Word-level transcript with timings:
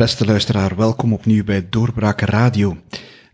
Beste 0.00 0.24
luisteraar, 0.24 0.76
welkom 0.76 1.12
opnieuw 1.12 1.44
bij 1.44 1.68
Doorbraken 1.68 2.26
Radio. 2.26 2.76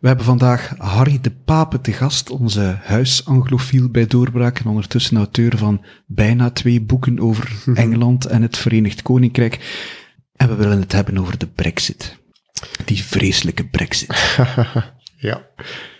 We 0.01 0.07
hebben 0.09 0.25
vandaag 0.25 0.75
Harry 0.79 1.19
de 1.21 1.31
Pape 1.31 1.81
te 1.81 1.93
gast, 1.93 2.31
onze 2.31 2.79
huisanglofiel 2.83 3.89
bij 3.91 4.07
Doorbraak 4.07 4.59
en 4.59 4.67
ondertussen 4.67 5.17
auteur 5.17 5.59
van 5.59 5.85
bijna 6.07 6.51
twee 6.51 6.81
boeken 6.81 7.21
over 7.21 7.63
Engeland 7.75 8.25
en 8.25 8.43
het 8.43 8.57
Verenigd 8.57 9.03
Koninkrijk. 9.03 9.85
En 10.37 10.49
we 10.49 10.55
willen 10.55 10.81
het 10.81 10.93
hebben 10.93 11.19
over 11.19 11.39
de 11.39 11.47
brexit. 11.47 12.17
Die 12.85 13.03
vreselijke 13.05 13.67
brexit. 13.67 14.37
ja, 15.29 15.47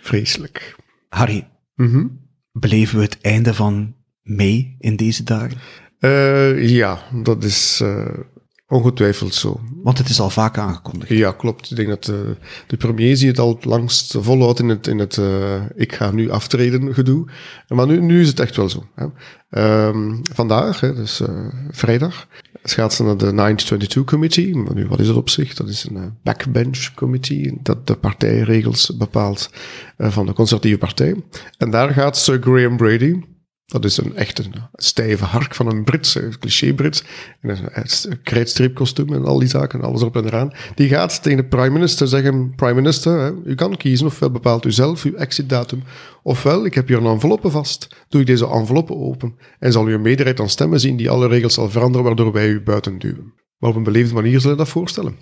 vreselijk. 0.01 0.75
Harry, 1.09 1.47
Mhm. 1.75 2.07
beleven 2.51 2.97
we 2.97 3.03
het 3.03 3.21
einde 3.21 3.53
van 3.53 3.95
mei 4.21 4.75
in 4.79 4.95
deze 4.95 5.23
dagen? 5.23 5.57
Eh, 5.99 6.69
ja, 6.69 6.99
dat 7.23 7.43
is 7.43 7.79
eh, 7.83 8.19
ongetwijfeld 8.69 9.33
zo. 9.33 9.59
Want 9.83 9.97
het 9.97 10.09
is 10.09 10.19
al 10.19 10.29
vaak 10.29 10.57
aangekondigd. 10.57 11.11
Ja, 11.11 11.31
klopt. 11.31 11.71
Ik 11.71 11.75
denk 11.75 11.87
dat 11.87 12.07
eh, 12.07 12.15
de 12.67 12.77
premier 12.77 13.17
zie 13.17 13.27
het 13.27 13.39
al 13.39 13.55
het 13.55 13.65
langst 13.65 14.15
volhoudt 14.19 14.59
in 14.59 14.69
het, 14.69 14.87
in 14.87 14.99
het 14.99 15.17
eh, 15.17 15.61
ik 15.75 15.93
ga 15.93 16.11
nu 16.11 16.29
aftreden 16.29 16.93
gedoe. 16.93 17.25
Maar 17.67 17.87
nu, 17.87 18.01
nu 18.01 18.21
is 18.21 18.27
het 18.27 18.39
echt 18.39 18.55
wel 18.55 18.69
zo. 18.69 18.85
Hè. 18.95 19.05
Ehm, 19.49 20.15
vandaag, 20.33 20.79
hè, 20.79 20.93
dus 20.93 21.19
eh, 21.19 21.47
vrijdag, 21.71 22.27
gaat 22.63 22.93
ze 22.93 23.03
naar 23.03 23.17
de 23.17 23.25
922 23.25 24.03
Committee. 24.03 24.55
Maar 24.55 24.73
nu, 24.73 24.87
wat 24.87 24.99
is 24.99 25.07
dat 25.07 25.15
op 25.15 25.29
zich? 25.29 25.53
Dat 25.53 25.67
is 25.69 25.83
een 25.89 26.17
backbench 26.23 26.93
committee 26.93 27.57
dat 27.61 27.87
de 27.87 27.95
partijregels 27.95 28.97
bepaalt 28.97 29.49
van 29.97 30.25
de 30.25 30.33
conservatieve 30.33 30.77
partij. 30.77 31.15
En 31.57 31.69
daar 31.69 31.89
gaat 31.89 32.17
Sir 32.17 32.41
Graham 32.41 32.77
Brady, 32.77 33.19
dat 33.67 33.85
is 33.85 33.97
een 33.97 34.15
echt 34.15 34.39
een 34.39 34.53
stijve 34.73 35.25
hark 35.25 35.55
van 35.55 35.67
een 35.67 35.83
Brits, 35.83 36.15
een 36.15 36.39
cliché-Brits, 36.39 37.03
in 37.41 37.49
een, 37.49 37.69
een 37.73 38.21
krijtstripkostuum 38.23 39.13
en 39.13 39.25
al 39.25 39.39
die 39.39 39.47
zaken, 39.47 39.81
alles 39.81 40.01
erop 40.01 40.15
en 40.15 40.25
eraan. 40.25 40.51
Die 40.75 40.87
gaat 40.89 41.23
tegen 41.23 41.37
de 41.37 41.45
prime 41.45 41.69
minister 41.69 42.07
zeggen, 42.07 42.55
prime 42.55 42.73
minister, 42.73 43.19
hè, 43.19 43.31
u 43.45 43.55
kan 43.55 43.77
kiezen, 43.77 44.05
ofwel 44.05 44.31
bepaalt 44.31 44.65
u 44.65 44.71
zelf 44.71 45.03
uw 45.03 45.13
exitdatum, 45.13 45.83
ofwel, 46.23 46.65
ik 46.65 46.73
heb 46.73 46.87
hier 46.87 46.97
een 46.97 47.05
enveloppe 47.05 47.49
vast, 47.49 48.05
doe 48.09 48.21
ik 48.21 48.27
deze 48.27 48.47
enveloppe 48.47 48.93
open 48.93 49.35
en 49.59 49.71
zal 49.71 49.89
u 49.89 49.93
een 49.93 50.01
meerderheid 50.01 50.39
aan 50.39 50.49
stemmen 50.49 50.79
zien 50.79 50.97
die 50.97 51.09
alle 51.09 51.27
regels 51.27 51.53
zal 51.53 51.69
veranderen, 51.69 52.05
waardoor 52.05 52.31
wij 52.31 52.47
u 52.47 52.61
buiten 52.61 52.99
duwen. 52.99 53.33
Maar 53.57 53.69
op 53.69 53.75
een 53.75 53.83
beleefde 53.83 54.13
manier 54.13 54.39
zullen 54.39 54.57
we 54.57 54.63
dat 54.63 54.71
voorstellen. 54.71 55.15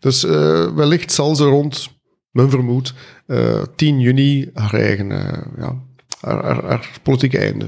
Dus 0.00 0.24
eh, 0.24 0.74
wellicht 0.74 1.12
zal 1.12 1.36
ze 1.36 1.44
rond, 1.44 1.88
men 2.30 2.50
vermoedt, 2.50 2.94
eh 3.26 3.62
10 3.76 4.00
juni 4.00 4.50
haar 4.54 4.74
eigen, 4.74 5.12
eh, 5.12 5.46
ja, 5.56 5.86
haar, 6.20 6.44
haar, 6.44 6.64
haar 6.64 7.00
politieke 7.02 7.38
einde 7.38 7.64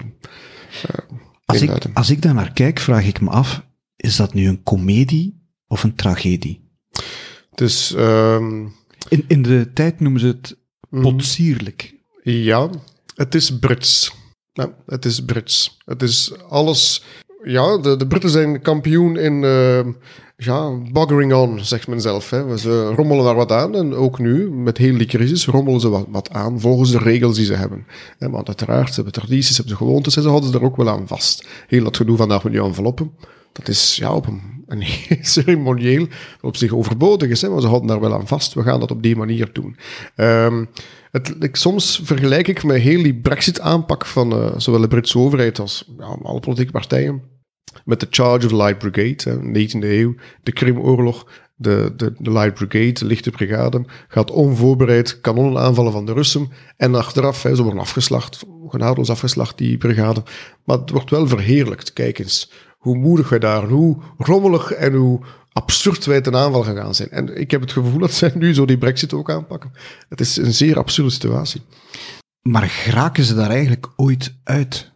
eh, 0.82 0.98
Als 1.44 1.62
ik, 1.62 1.84
als 1.94 2.10
ik 2.10 2.22
daar 2.22 2.34
naar 2.34 2.52
kijk, 2.52 2.78
vraag 2.78 3.06
ik 3.06 3.20
me 3.20 3.30
af, 3.30 3.62
is 3.96 4.16
dat 4.16 4.34
nu 4.34 4.48
een 4.48 4.62
komedie 4.62 5.48
of 5.66 5.82
een 5.82 5.94
tragedie? 5.94 6.68
Dus 7.54 7.94
ehm, 7.94 8.66
In, 9.08 9.24
in 9.26 9.42
de 9.42 9.70
tijd 9.74 10.00
noemen 10.00 10.20
ze 10.20 10.26
het 10.26 10.56
mhm. 10.90 11.02
potsierlijk. 11.02 11.94
ja, 12.22 12.70
het 13.14 13.34
is 13.34 13.58
Brits. 13.58 14.12
Ja, 14.52 14.74
het 14.86 15.04
is 15.04 15.24
Brits. 15.24 15.76
Het 15.84 16.02
is 16.02 16.38
alles... 16.38 17.04
Ja, 17.42 17.78
de, 17.78 17.96
de 17.96 18.06
Britten 18.06 18.30
zijn 18.30 18.62
kampioen 18.62 19.16
in... 19.16 19.44
ehm, 19.44 19.92
ja, 20.44 20.70
buggering 20.92 21.32
on, 21.32 21.64
zegt 21.64 21.88
men 21.88 22.00
zelf. 22.00 22.30
Hè. 22.30 22.56
Ze 22.58 22.84
rommelen 22.84 23.24
daar 23.24 23.34
wat 23.34 23.52
aan. 23.52 23.74
En 23.74 23.94
ook 23.94 24.18
nu, 24.18 24.50
met 24.50 24.78
heel 24.78 24.98
die 24.98 25.06
crisis, 25.06 25.46
rommelen 25.46 25.80
ze 25.80 25.88
wat, 25.88 26.06
wat 26.08 26.30
aan 26.30 26.60
volgens 26.60 26.90
de 26.90 26.98
regels 26.98 27.36
die 27.36 27.44
ze 27.44 27.54
hebben. 27.54 27.86
Want 28.18 28.46
uiteraard, 28.46 28.88
ze 28.88 28.94
hebben 28.94 29.12
tradities, 29.12 29.54
ze 29.54 29.60
hebben 29.60 29.76
gewoontes 29.76 30.16
en 30.16 30.22
ze 30.22 30.28
houden 30.28 30.50
ze 30.50 30.58
er 30.58 30.64
ook 30.64 30.76
wel 30.76 30.88
aan 30.88 31.06
vast. 31.06 31.46
Heel 31.66 31.84
dat 31.84 31.96
gedoe 31.96 32.16
vandaag 32.16 32.42
met 32.42 32.52
die 32.52 32.62
enveloppen, 32.62 33.10
dat 33.52 33.68
is 33.68 33.96
ja, 33.96 34.14
op 34.14 34.26
een, 34.26 34.84
ceremonieel 35.20 36.06
op 36.40 36.56
zich 36.56 36.72
overbodig 36.72 37.28
is, 37.28 37.42
hè, 37.42 37.48
maar 37.48 37.60
ze 37.60 37.66
houden 37.66 37.88
daar 37.88 38.00
wel 38.00 38.14
aan 38.14 38.26
vast. 38.26 38.54
We 38.54 38.62
gaan 38.62 38.80
dat 38.80 38.90
op 38.90 39.02
die 39.02 39.16
manier 39.16 39.52
doen. 39.52 39.76
Ehm, 40.14 40.64
het, 41.10 41.36
ik, 41.40 41.56
soms 41.56 42.00
vergelijk 42.04 42.48
ik 42.48 42.64
met 42.64 42.80
heel 42.80 43.02
die 43.02 43.14
brexit-aanpak 43.14 44.06
van 44.06 44.32
eh, 44.32 44.50
zowel 44.56 44.80
de 44.80 44.88
Britse 44.88 45.18
overheid 45.18 45.58
als 45.58 45.92
ja, 45.98 46.16
alle 46.22 46.40
politieke 46.40 46.72
partijen 46.72 47.22
met 47.84 48.00
de 48.00 48.06
Charge 48.10 48.46
of 48.46 48.52
Light 48.52 48.78
Brigade, 48.78 49.30
hè, 49.30 49.66
19e 49.68 49.84
eeuw, 49.84 50.14
de 50.42 50.52
Krimoorlog, 50.52 51.26
de, 51.56 51.92
de, 51.96 52.12
de 52.18 52.32
Light 52.32 52.54
Brigade, 52.54 52.92
de 52.92 53.04
lichte 53.04 53.30
brigade, 53.30 53.84
gaat 54.08 54.30
onvoorbereid 54.30 55.20
kanonnen 55.20 55.62
aanvallen 55.62 55.92
van 55.92 56.06
de 56.06 56.12
Russen. 56.12 56.48
En 56.76 56.94
achteraf, 56.94 57.42
hè, 57.42 57.54
ze 57.54 57.62
worden 57.62 57.80
afgeslacht, 57.80 58.44
genadeloos 58.68 59.10
afgeslacht, 59.10 59.58
die 59.58 59.78
brigade. 59.78 60.22
Maar 60.64 60.78
het 60.78 60.90
wordt 60.90 61.10
wel 61.10 61.28
verheerlijkt. 61.28 61.92
Kijk 61.92 62.18
eens 62.18 62.50
hoe 62.80 62.96
moedig 62.96 63.28
wij 63.28 63.38
daar, 63.38 63.68
hoe 63.68 63.96
rommelig 64.18 64.72
en 64.72 64.92
hoe 64.94 65.20
absurd 65.52 66.04
wij 66.04 66.20
ten 66.20 66.36
aanval 66.36 66.62
gegaan 66.62 66.94
zijn. 66.94 67.10
En 67.10 67.40
ik 67.40 67.50
heb 67.50 67.60
het 67.60 67.72
gevoel 67.72 67.98
dat 67.98 68.12
zij 68.12 68.32
nu 68.34 68.54
zo 68.54 68.64
die 68.64 68.78
brexit 68.78 69.12
ook 69.12 69.30
aanpakken. 69.30 69.72
Het 70.08 70.20
is 70.20 70.36
een 70.36 70.54
zeer 70.54 70.78
absurde 70.78 71.10
situatie. 71.10 71.62
Maar 72.42 72.68
geraken 72.68 73.24
ze 73.24 73.34
daar 73.34 73.50
eigenlijk 73.50 73.88
ooit 73.96 74.34
uit? 74.44 74.90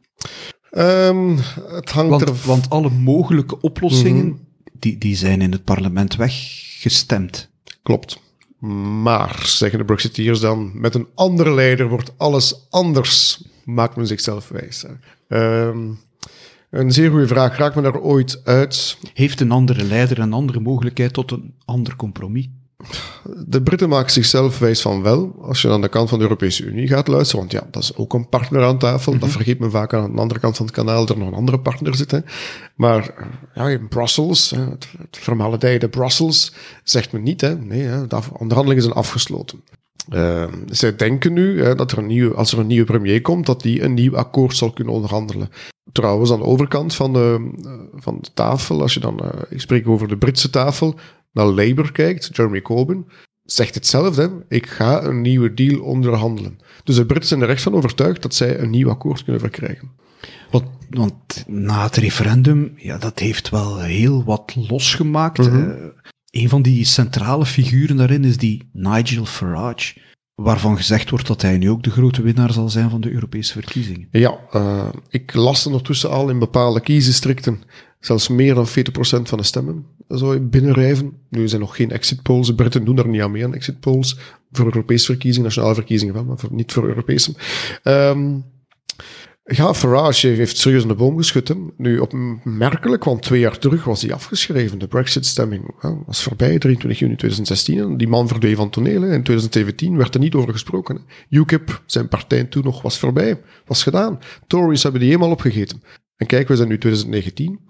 Ehm, 0.70 1.36
het 1.68 1.90
hangt 1.90 2.20
er... 2.20 2.26
Want, 2.26 2.44
want 2.44 2.70
alle 2.70 2.90
mogelijke 2.90 3.60
oplossingen, 3.60 4.26
Mhm. 4.26 4.36
die, 4.78 4.98
die 4.98 5.16
zijn 5.16 5.42
in 5.42 5.52
het 5.52 5.64
parlement 5.64 6.16
weggestemd. 6.16 7.50
Klopt. 7.82 8.22
Maar, 9.02 9.42
zeggen 9.46 9.78
de 9.78 9.84
Brexiteers 9.84 10.40
dan, 10.40 10.70
met 10.74 10.94
een 10.94 11.08
andere 11.14 11.54
leider 11.54 11.88
wordt 11.88 12.12
alles 12.16 12.66
anders, 12.70 13.44
maakt 13.64 13.96
men 13.96 14.06
zichzelf 14.06 14.48
wijs. 14.48 14.82
hè. 15.28 15.72
Een 16.74 16.92
zeer 16.92 17.10
goede 17.10 17.26
vraag. 17.26 17.56
Raakt 17.56 17.74
men 17.74 17.84
er 17.84 18.00
ooit 18.00 18.40
uit? 18.44 18.98
Heeft 19.12 19.40
een 19.40 19.50
andere 19.50 19.84
leider 19.84 20.18
een 20.18 20.32
andere 20.32 20.60
mogelijkheid 20.60 21.12
tot 21.12 21.30
een 21.30 21.54
ander 21.64 21.96
compromis? 21.96 22.48
De 23.46 23.62
Britten 23.62 23.88
maken 23.88 24.12
zichzelf 24.12 24.58
wijs 24.58 24.80
van 24.80 25.02
wel, 25.02 25.34
als 25.42 25.62
je 25.62 25.70
aan 25.70 25.80
de 25.80 25.88
kant 25.88 26.08
van 26.08 26.18
de 26.18 26.24
Europese 26.24 26.64
Unie 26.64 26.88
gaat 26.88 27.08
luisteren, 27.08 27.40
want 27.40 27.52
ja, 27.52 27.66
dat 27.70 27.82
is 27.82 27.96
ook 27.96 28.14
een 28.14 28.28
partner 28.28 28.64
aan 28.64 28.78
tafel. 28.78 29.18
Dat 29.18 29.28
vergeet 29.28 29.58
men 29.58 29.70
vaak 29.70 29.94
aan 29.94 30.14
de 30.14 30.20
andere 30.20 30.40
kant 30.40 30.56
van 30.56 30.66
het 30.66 30.74
kanaal, 30.74 31.08
er 31.08 31.18
nog 31.18 31.28
een 31.28 31.34
andere 31.34 31.60
partner 31.60 31.94
zit. 31.94 32.10
Hè. 32.10 32.18
Maar 32.74 33.14
ja, 33.54 33.68
in 33.68 33.88
Brussels, 33.88 34.50
het, 34.50 34.88
het 34.98 35.18
vermaledijde 35.18 35.88
Brussels, 35.88 36.54
zegt 36.84 37.12
men 37.12 37.22
niet. 37.22 37.40
Hè. 37.40 37.56
Nee, 37.56 37.82
hè, 37.82 38.06
de 38.06 38.20
onderhandelingen 38.32 38.82
zijn 38.82 38.94
afgesloten. 38.94 39.62
Eh, 40.08 40.52
zij 40.66 40.96
denken 40.96 41.32
nu 41.32 41.62
hè, 41.62 41.74
dat 41.74 41.92
er 41.92 41.98
een 41.98 42.06
nieuwe, 42.06 42.34
als 42.34 42.52
er 42.52 42.58
een 42.58 42.66
nieuwe 42.66 42.86
premier 42.86 43.20
komt, 43.20 43.46
dat 43.46 43.62
die 43.62 43.82
een 43.82 43.94
nieuw 43.94 44.16
akkoord 44.16 44.56
zal 44.56 44.72
kunnen 44.72 44.94
onderhandelen. 44.94 45.48
Trouwens, 45.92 46.32
aan 46.32 46.38
de 46.38 46.44
overkant 46.44 46.94
van 46.94 47.12
de, 47.12 47.52
eh, 47.64 47.72
van 47.94 48.18
de 48.20 48.32
tafel, 48.34 48.80
als 48.80 48.94
je 48.94 49.00
dan, 49.00 49.20
eh, 49.20 49.40
ik 49.48 49.60
spreek 49.60 49.88
over 49.88 50.08
de 50.08 50.16
Britse 50.16 50.50
tafel, 50.50 50.98
naar 51.32 51.46
Labour 51.46 51.92
kijkt, 51.92 52.28
Jeremy 52.32 52.62
Corbyn, 52.62 53.06
zegt 53.44 53.74
hetzelfde. 53.74 54.44
Ik 54.48 54.66
ga 54.66 55.02
een 55.02 55.20
nieuwe 55.20 55.54
deal 55.54 55.80
onderhandelen. 55.80 56.58
Dus 56.84 56.96
de 56.96 57.06
Britten 57.06 57.28
zijn 57.28 57.42
er 57.42 57.48
echt 57.48 57.62
van 57.62 57.74
overtuigd 57.74 58.22
dat 58.22 58.34
zij 58.34 58.58
een 58.58 58.70
nieuw 58.70 58.90
akkoord 58.90 59.24
kunnen 59.24 59.40
verkrijgen. 59.40 59.90
Want, 60.50 60.64
want 60.90 61.44
na 61.46 61.82
het 61.82 61.96
referendum, 61.96 62.72
ja, 62.76 62.98
dat 62.98 63.18
heeft 63.18 63.50
wel 63.50 63.80
heel 63.80 64.24
wat 64.24 64.54
losgemaakt. 64.68 65.38
Mhm. 65.38 65.70
Eh, 65.70 65.86
een 66.30 66.48
van 66.48 66.62
die 66.62 66.84
centrale 66.84 67.46
figuren 67.46 67.96
daarin 67.96 68.24
is 68.24 68.36
die 68.36 68.68
Nigel 68.72 69.24
Farage, 69.24 69.94
waarvan 70.34 70.76
gezegd 70.76 71.10
wordt 71.10 71.26
dat 71.26 71.42
hij 71.42 71.58
nu 71.58 71.70
ook 71.70 71.82
de 71.82 71.90
grote 71.90 72.22
winnaar 72.22 72.52
zal 72.52 72.68
zijn 72.68 72.90
van 72.90 73.00
de 73.00 73.10
Europese 73.10 73.52
verkiezingen. 73.52 74.08
Ja, 74.10 74.38
eh, 74.50 74.88
ik 75.08 75.34
las 75.34 75.66
ondertussen 75.66 76.10
al 76.10 76.28
in 76.28 76.38
bepaalde 76.38 76.80
kiesdistricten 76.80 77.62
zelfs 78.00 78.28
meer 78.28 78.54
dan 78.54 78.66
40% 78.66 79.28
van 79.28 79.38
de 79.38 79.44
stemmen 79.44 79.86
zou 80.08 80.40
binnenrijven. 80.40 81.12
Nu 81.28 81.48
zijn 81.48 81.60
nog 81.60 81.76
geen 81.76 81.90
exit 81.90 82.22
polls. 82.22 82.46
De 82.46 82.54
Britten 82.54 82.84
doen 82.84 82.96
daar 82.96 83.08
niet 83.08 83.20
aan 83.20 83.30
mee 83.30 83.44
aan 83.44 83.54
exit 83.54 83.80
polls. 83.80 84.18
Voor 84.52 84.64
Europese 84.64 85.06
verkiezingen, 85.06 85.44
nationale 85.44 85.74
verkiezingen 85.74 86.14
wel, 86.14 86.24
maar 86.24 86.38
niet 86.50 86.72
voor 86.72 86.88
Europese. 86.88 87.34
Ehm 87.82 88.36
ja, 89.44 89.74
Farage 89.74 90.26
heeft 90.26 90.56
serieus 90.56 90.82
in 90.82 90.88
de 90.88 90.94
boom 90.94 91.16
geschud. 91.16 91.48
hè. 91.48 91.54
Nu, 91.76 91.98
opmerkelijk, 91.98 93.04
want 93.04 93.22
twee 93.22 93.40
jaar 93.40 93.58
terug 93.58 93.84
was 93.84 94.02
hij 94.02 94.12
afgeschreven. 94.12 94.78
De 94.78 94.86
Brexit-stemming 94.86 95.74
was 96.06 96.22
voorbij, 96.22 96.58
23 96.58 96.98
juni 96.98 97.16
2016. 97.16 97.78
En 97.78 97.96
die 97.96 98.08
man 98.08 98.28
verdween 98.28 98.56
van 98.56 98.70
toneel. 98.70 99.02
In 99.02 99.22
2017 99.22 99.96
werd 99.96 100.14
er 100.14 100.20
niet 100.20 100.34
over 100.34 100.52
gesproken. 100.52 101.04
UKIP, 101.28 101.82
zijn 101.86 102.08
partij 102.08 102.44
toen 102.44 102.64
nog, 102.64 102.82
was 102.82 102.98
voorbij. 102.98 103.40
Was 103.66 103.82
gedaan. 103.82 104.18
Tories 104.46 104.82
hebben 104.82 105.00
die 105.00 105.10
helemaal 105.10 105.32
opgegeten. 105.32 105.82
En 106.16 106.26
kijk, 106.26 106.48
we 106.48 106.56
zijn 106.56 106.68
nu 106.68 106.78
2019. 106.78 107.60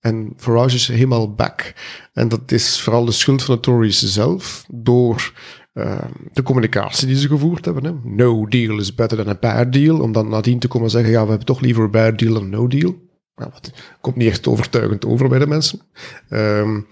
En 0.00 0.32
Farage 0.36 0.74
is 0.74 0.88
helemaal 0.88 1.34
back. 1.34 1.74
En 2.12 2.28
dat 2.28 2.52
is 2.52 2.80
vooral 2.80 3.04
de 3.04 3.12
schuld 3.12 3.42
van 3.42 3.54
de 3.54 3.60
Tories 3.60 4.02
zelf, 4.02 4.64
door 4.68 5.32
uh, 5.72 6.02
de 6.32 6.42
communicatie 6.42 7.06
die 7.06 7.16
ze 7.16 7.28
gevoerd 7.28 7.64
hebben. 7.64 7.84
Hè. 7.84 7.92
No 8.02 8.46
deal 8.46 8.78
is 8.78 8.94
better 8.94 9.18
than 9.18 9.28
a 9.28 9.38
bad 9.40 9.72
deal. 9.72 10.00
Om 10.00 10.12
dan 10.12 10.28
nadien 10.28 10.58
te 10.58 10.68
komen 10.68 10.90
zeggen, 10.90 11.10
ja, 11.10 11.22
we 11.22 11.28
hebben 11.28 11.46
toch 11.46 11.60
liever 11.60 11.84
een 11.84 11.90
bad 11.90 12.18
deal 12.18 12.34
dan 12.34 12.50
no 12.50 12.66
deal. 12.66 12.94
Wat 13.34 13.72
komt 14.00 14.16
niet 14.16 14.28
echt 14.28 14.46
overtuigend 14.46 15.06
over 15.06 15.28
bij 15.28 15.38
de 15.38 15.46
mensen. 15.46 15.80
Um, 16.30 16.86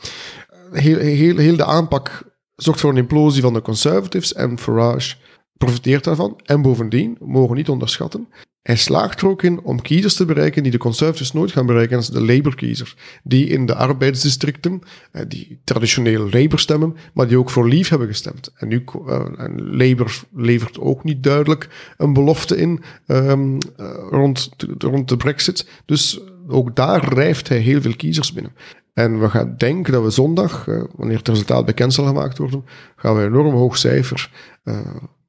heel, 0.73 0.99
heel, 0.99 1.37
heel 1.37 1.57
de 1.57 1.65
aanpak 1.65 2.23
zorgt 2.57 2.81
voor 2.81 2.91
een 2.91 2.97
implosie 2.97 3.43
van 3.43 3.53
de 3.53 3.63
conservatives 3.63 4.33
en 4.33 4.59
Farage 4.59 5.17
profiteert 5.57 6.05
daarvan. 6.05 6.41
En 6.45 6.63
bovendien, 6.63 7.17
mogen 7.21 7.57
niet 7.57 7.69
onderschatten, 7.69 8.29
hij 8.71 8.79
slaagt 8.79 9.21
er 9.21 9.29
ook 9.29 9.43
in 9.43 9.61
om 9.63 9.83
kiezers 9.83 10.15
te 10.15 10.25
bereiken 10.25 10.63
die 10.63 10.73
de 10.73 10.79
conservatives 10.79 11.33
nooit 11.33 11.53
gaan 11.53 11.67
bereiken. 11.67 11.99
Is 11.99 12.09
de 12.09 12.25
Labour-kiezer. 12.25 12.95
Die 13.23 13.47
in 13.47 13.67
de 13.67 13.75
arbeidsdistricten, 13.75 14.83
eh, 15.13 15.23
die 15.29 15.61
traditioneel 15.65 16.23
Labour 16.23 16.59
stemmen, 16.59 16.97
maar 17.15 17.29
die 17.29 17.39
ook 17.39 17.51
voor 17.51 17.69
Leave 17.69 17.89
hebben 17.89 18.09
gestemd. 18.09 18.53
En 18.57 18.69
nu, 18.69 18.85
uh, 19.07 19.21
en 19.37 19.77
Labour 19.77 20.23
levert 20.35 20.81
ook 20.81 21.05
niet 21.05 21.23
duidelijk 21.23 21.95
een 21.97 22.13
belofte 22.13 22.57
in 22.57 22.83
um, 23.07 23.59
rond, 24.11 24.51
rond 24.79 25.09
de 25.09 25.17
brexit. 25.17 25.69
Dus 25.85 26.21
ook 26.49 26.77
daar 26.77 27.15
rijft 27.15 27.49
hij 27.49 27.59
heel 27.59 27.81
veel 27.81 27.97
kiezers 27.97 28.33
binnen. 28.33 28.53
En 28.95 29.21
we 29.21 29.31
gaan 29.31 29.55
denken 29.57 29.93
dat 29.93 30.03
we 30.03 30.11
zondag, 30.11 30.67
uh, 30.67 30.83
wanneer 30.97 31.17
het 31.17 31.29
resultaat 31.29 31.65
bekend 31.65 31.93
zal 31.95 32.07
gemaakt 32.07 32.39
worden, 32.39 32.65
gaan 32.97 33.17
we 33.17 33.23
een 33.23 33.27
enorm 33.27 33.55
hoog 33.55 33.77
cijfer 33.77 34.31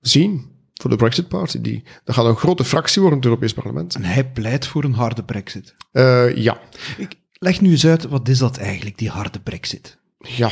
zien 0.02 0.50
voor 0.81 0.89
de 0.89 0.95
Brexit 0.95 1.28
Party. 1.28 1.62
Die, 1.62 1.83
dat 2.04 2.16
gaat 2.16 2.25
een 2.25 2.36
grote 2.36 2.66
fractie 2.66 3.01
worden 3.01 3.19
in 3.19 3.24
het 3.25 3.33
Europees 3.33 3.54
Parlement. 3.63 3.95
En 3.95 4.04
hij 4.04 4.30
pleit 4.30 4.68
voor 4.68 4.83
een 4.83 4.94
harde 4.94 5.24
Brexit. 5.24 5.75
Uh, 5.94 6.36
ja. 6.36 6.60
Ik 6.98 7.16
leg 7.33 7.62
nu 7.62 7.72
eens 7.72 7.86
uit, 7.86 8.07
wat 8.07 8.28
is 8.28 8.38
dat 8.38 8.57
eigenlijk, 8.57 8.98
die 8.98 9.10
harde 9.10 9.39
Brexit? 9.39 9.98
Ja, 10.18 10.51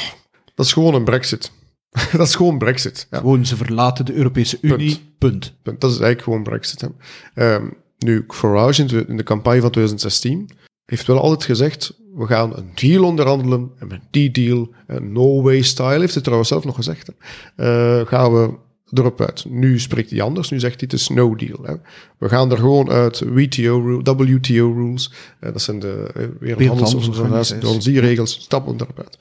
dat 0.55 0.65
is 0.65 0.73
gewoon 0.73 0.93
een 0.93 1.03
Brexit. 1.03 1.51
dat 2.17 2.27
is 2.27 2.35
gewoon 2.35 2.57
Brexit. 2.57 3.07
Ja. 3.11 3.17
Gewoon, 3.17 3.45
ze 3.45 3.55
verlaten 3.55 4.05
de 4.05 4.13
Europese 4.13 4.57
Unie, 4.61 5.01
punt. 5.17 5.55
punt. 5.61 5.81
Dat 5.81 5.91
is 5.91 5.99
eigenlijk 5.99 6.21
gewoon 6.21 6.43
Brexit. 6.43 6.89
Um, 7.35 7.73
nu, 7.97 8.23
Farage 8.27 8.83
in, 8.83 9.07
in 9.07 9.17
de 9.17 9.23
campagne 9.23 9.61
van 9.61 9.71
2016 9.71 10.49
heeft 10.85 11.07
wel 11.07 11.21
altijd 11.21 11.43
gezegd, 11.43 11.93
we 12.13 12.25
gaan 12.25 12.57
een 12.57 12.71
deal 12.75 13.03
onderhandelen 13.03 13.71
en 13.79 13.87
met 13.87 14.01
die 14.09 14.31
deal, 14.31 14.69
een 14.87 15.11
no 15.11 15.41
way 15.41 15.61
style, 15.61 15.99
heeft 15.99 16.13
hij 16.13 16.21
trouwens 16.21 16.49
zelf 16.49 16.63
nog 16.63 16.75
gezegd, 16.75 17.09
uh, 17.57 18.05
gaan 18.05 18.33
we 18.33 18.53
erop 18.93 19.21
uit. 19.21 19.45
Nu 19.49 19.79
spreekt 19.79 20.09
hij 20.09 20.21
anders, 20.21 20.49
nu 20.49 20.59
zegt 20.59 20.79
hij 20.79 20.89
het 20.91 20.99
is 20.99 21.09
no 21.09 21.35
deal. 21.35 21.59
Hè. 21.63 21.73
We 22.17 22.29
gaan 22.29 22.51
er 22.51 22.57
gewoon 22.57 22.89
uit 22.89 23.19
WTO, 23.19 24.01
WTO 24.01 24.71
rules, 24.71 25.11
uh, 25.41 25.51
dat 25.51 25.61
zijn 25.61 25.79
de 25.79 26.11
uh, 26.17 26.27
wereldhandelsorganisatie, 26.39 27.99
regels, 27.99 28.31
stappen 28.31 28.75
erop 28.75 28.99
uit. 28.99 29.17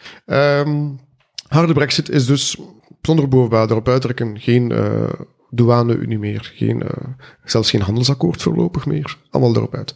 Um, 0.66 1.00
harde 1.48 1.72
brexit 1.72 2.08
is 2.08 2.26
dus 2.26 2.56
zonder 3.02 3.28
bovenbouw 3.28 3.66
erop 3.66 3.88
uitdrukken 3.88 4.40
geen 4.40 4.70
uh, 4.70 5.10
douane-unie 5.50 6.18
meer, 6.18 6.52
geen, 6.54 6.82
zelfs 7.44 7.70
geen 7.70 7.80
handelsakkoord 7.80 8.42
voorlopig 8.42 8.86
meer, 8.86 9.16
allemaal 9.30 9.56
erop 9.56 9.74
uit. 9.74 9.94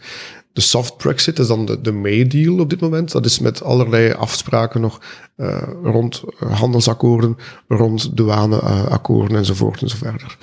De 0.52 0.60
soft 0.60 0.96
Brexit 0.96 1.38
is 1.38 1.46
dan 1.46 1.66
de, 1.66 1.80
de 1.80 1.92
May-deal 1.92 2.58
op 2.58 2.70
dit 2.70 2.80
moment. 2.80 3.12
Dat 3.12 3.24
is 3.24 3.38
met 3.38 3.62
allerlei 3.62 4.12
afspraken 4.12 4.80
nog 4.80 5.00
uh, 5.36 5.62
rond 5.82 6.22
uh, 6.40 6.58
handelsakkoorden, 6.58 7.36
rond 7.68 8.16
douaneakkoorden 8.16 9.36
enzovoort 9.36 9.82
enzoverder. 9.82 10.36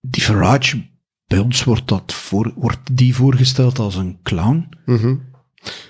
Die 0.00 0.22
Farage, 0.22 0.86
bij 1.26 1.38
ons 1.38 1.64
wordt, 1.64 1.88
dat 1.88 2.12
voor, 2.12 2.52
wordt 2.56 2.80
die 2.92 3.14
voorgesteld 3.14 3.78
als 3.78 3.94
een 3.94 4.18
clown. 4.22 4.68
Mm 4.84 4.96
-hmm. 4.96 5.31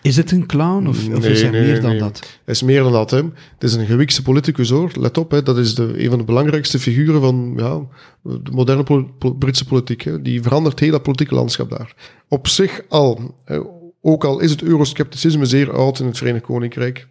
Is 0.02 0.16
het 0.16 0.30
een 0.30 0.46
clown 0.46 0.86
of, 0.86 1.08
of 1.08 1.24
is 1.24 1.42
hij 1.42 1.50
nee, 1.50 1.62
meer 1.62 1.80
dan 1.80 1.90
nee. 1.90 1.98
dat? 1.98 2.18
Het 2.18 2.54
is 2.54 2.62
meer 2.62 2.82
dan 2.82 2.92
dat. 2.92 3.10
Hè. 3.10 3.16
Het 3.16 3.62
is 3.62 3.74
een 3.74 3.86
gewikste 3.86 4.22
politicus 4.22 4.70
hoor. 4.70 4.90
Let 4.98 5.18
op, 5.18 5.30
hè. 5.30 5.42
dat 5.42 5.58
is 5.58 5.74
de, 5.74 6.02
een 6.02 6.08
van 6.08 6.18
de 6.18 6.24
belangrijkste 6.24 6.78
figuren 6.78 7.20
van 7.20 7.52
ja, 7.56 7.80
de 8.22 8.50
moderne 8.50 8.82
pol 9.18 9.34
Britse 9.38 9.64
politiek. 9.64 10.02
Hè. 10.02 10.22
Die 10.22 10.42
verandert 10.42 10.80
heel 10.80 10.90
dat 10.90 11.02
politieke 11.02 11.34
landschap 11.34 11.70
daar. 11.70 11.94
Op 12.28 12.48
zich 12.48 12.82
al, 12.88 13.34
hè, 13.44 13.58
ook 14.00 14.24
al 14.24 14.40
is 14.40 14.50
het 14.50 14.62
euroscepticisme 14.62 15.44
zeer 15.44 15.72
oud 15.72 15.98
in 15.98 16.06
het 16.06 16.18
Verenigd 16.18 16.44
Koninkrijk. 16.44 17.08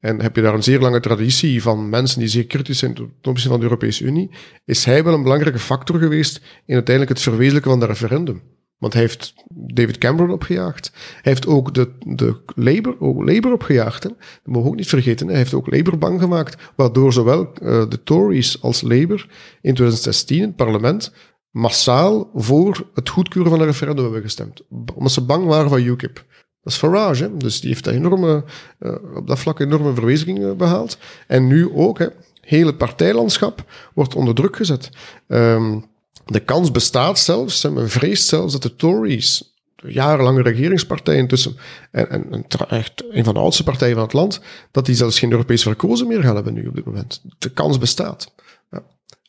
En 0.00 0.20
heb 0.20 0.36
je 0.36 0.42
daar 0.42 0.54
een 0.54 0.62
zeer 0.62 0.80
lange 0.80 1.00
traditie 1.00 1.62
van 1.62 1.88
mensen 1.88 2.18
die 2.18 2.28
zeer 2.28 2.46
kritisch 2.46 2.78
zijn 2.78 2.94
ten 2.94 3.10
opzichte 3.22 3.48
van 3.48 3.58
de 3.58 3.64
Europese 3.64 4.04
Unie, 4.04 4.30
is 4.64 4.84
hij 4.84 5.04
wel 5.04 5.14
een 5.14 5.22
belangrijke 5.22 5.58
factor 5.58 5.98
geweest 5.98 6.40
in 6.66 6.74
uiteindelijk 6.74 7.16
het 7.16 7.24
verwezenlijken 7.24 7.70
van 7.70 7.80
dat 7.80 7.88
referendum. 7.88 8.42
Want 8.78 8.92
hij 8.92 9.02
heeft 9.02 9.34
David 9.48 9.98
Cameron 9.98 10.30
opgejaagd. 10.30 10.90
Hij 10.94 11.32
heeft 11.32 11.46
ook 11.46 11.74
de, 11.74 11.90
de 12.06 12.36
Labour, 12.54 13.00
ook 13.00 13.16
Labour 13.16 13.52
opgejaagd. 13.54 14.02
Hè. 14.02 14.08
Dat 14.08 14.18
mogen 14.44 14.62
we 14.62 14.68
ook 14.68 14.76
niet 14.76 14.88
vergeten. 14.88 15.28
Hij 15.28 15.36
heeft 15.36 15.54
ook 15.54 15.70
Labour 15.70 15.98
bang 15.98 16.20
gemaakt, 16.20 16.72
waardoor 16.76 17.12
zowel 17.12 17.40
uh, 17.62 17.88
de 17.88 18.02
Tories 18.02 18.62
als 18.62 18.82
Labour 18.82 19.26
in 19.60 19.74
2016 19.74 20.36
in 20.36 20.42
het 20.42 20.56
parlement 20.56 21.12
massaal 21.50 22.30
voor 22.34 22.86
het 22.94 23.08
goedkeuren 23.08 23.50
van 23.50 23.60
een 23.60 23.66
referendum 23.66 24.04
hebben 24.04 24.22
gestemd. 24.22 24.62
Omdat 24.94 25.12
ze 25.12 25.24
bang 25.24 25.46
waren 25.46 25.68
van 25.68 25.82
UKIP. 25.82 26.24
Dat 26.62 26.72
is 26.72 26.78
Farage, 26.78 27.22
hè. 27.22 27.36
dus 27.36 27.60
die 27.60 27.70
heeft 27.70 27.86
enorme, 27.86 28.44
uh, 28.80 28.94
op 29.14 29.26
dat 29.26 29.38
vlak 29.38 29.60
enorme 29.60 29.94
verwezenlijkingen 29.94 30.56
behaald. 30.56 30.98
En 31.26 31.46
nu 31.46 31.70
ook, 31.74 31.98
hè, 31.98 32.06
heel 32.40 32.66
het 32.66 32.78
partijlandschap 32.78 33.64
wordt 33.94 34.14
onder 34.14 34.34
druk 34.34 34.56
gezet. 34.56 34.90
Um, 35.26 35.84
de 36.30 36.40
kans 36.40 36.70
bestaat 36.70 37.18
zelfs, 37.18 37.62
men 37.62 37.90
vreest 37.90 38.28
zelfs 38.28 38.52
dat 38.52 38.62
de 38.62 38.76
Tories, 38.76 39.54
de 39.76 39.92
jarenlange 39.92 40.42
regeringspartij 40.42 41.16
intussen, 41.16 41.56
en, 41.90 42.10
en, 42.10 42.32
en 42.32 42.44
echt 42.68 43.04
een 43.10 43.24
van 43.24 43.34
de 43.34 43.40
oudste 43.40 43.64
partijen 43.64 43.94
van 43.94 44.04
het 44.04 44.12
land, 44.12 44.40
dat 44.70 44.86
die 44.86 44.94
zelfs 44.94 45.18
geen 45.18 45.30
Europese 45.30 45.62
verkozen 45.62 46.06
meer 46.06 46.22
gaan 46.22 46.34
hebben 46.34 46.54
nu 46.54 46.66
op 46.66 46.74
dit 46.74 46.84
moment. 46.84 47.22
De 47.38 47.50
kans 47.50 47.78
bestaat. 47.78 48.34
Ja. 48.70 48.82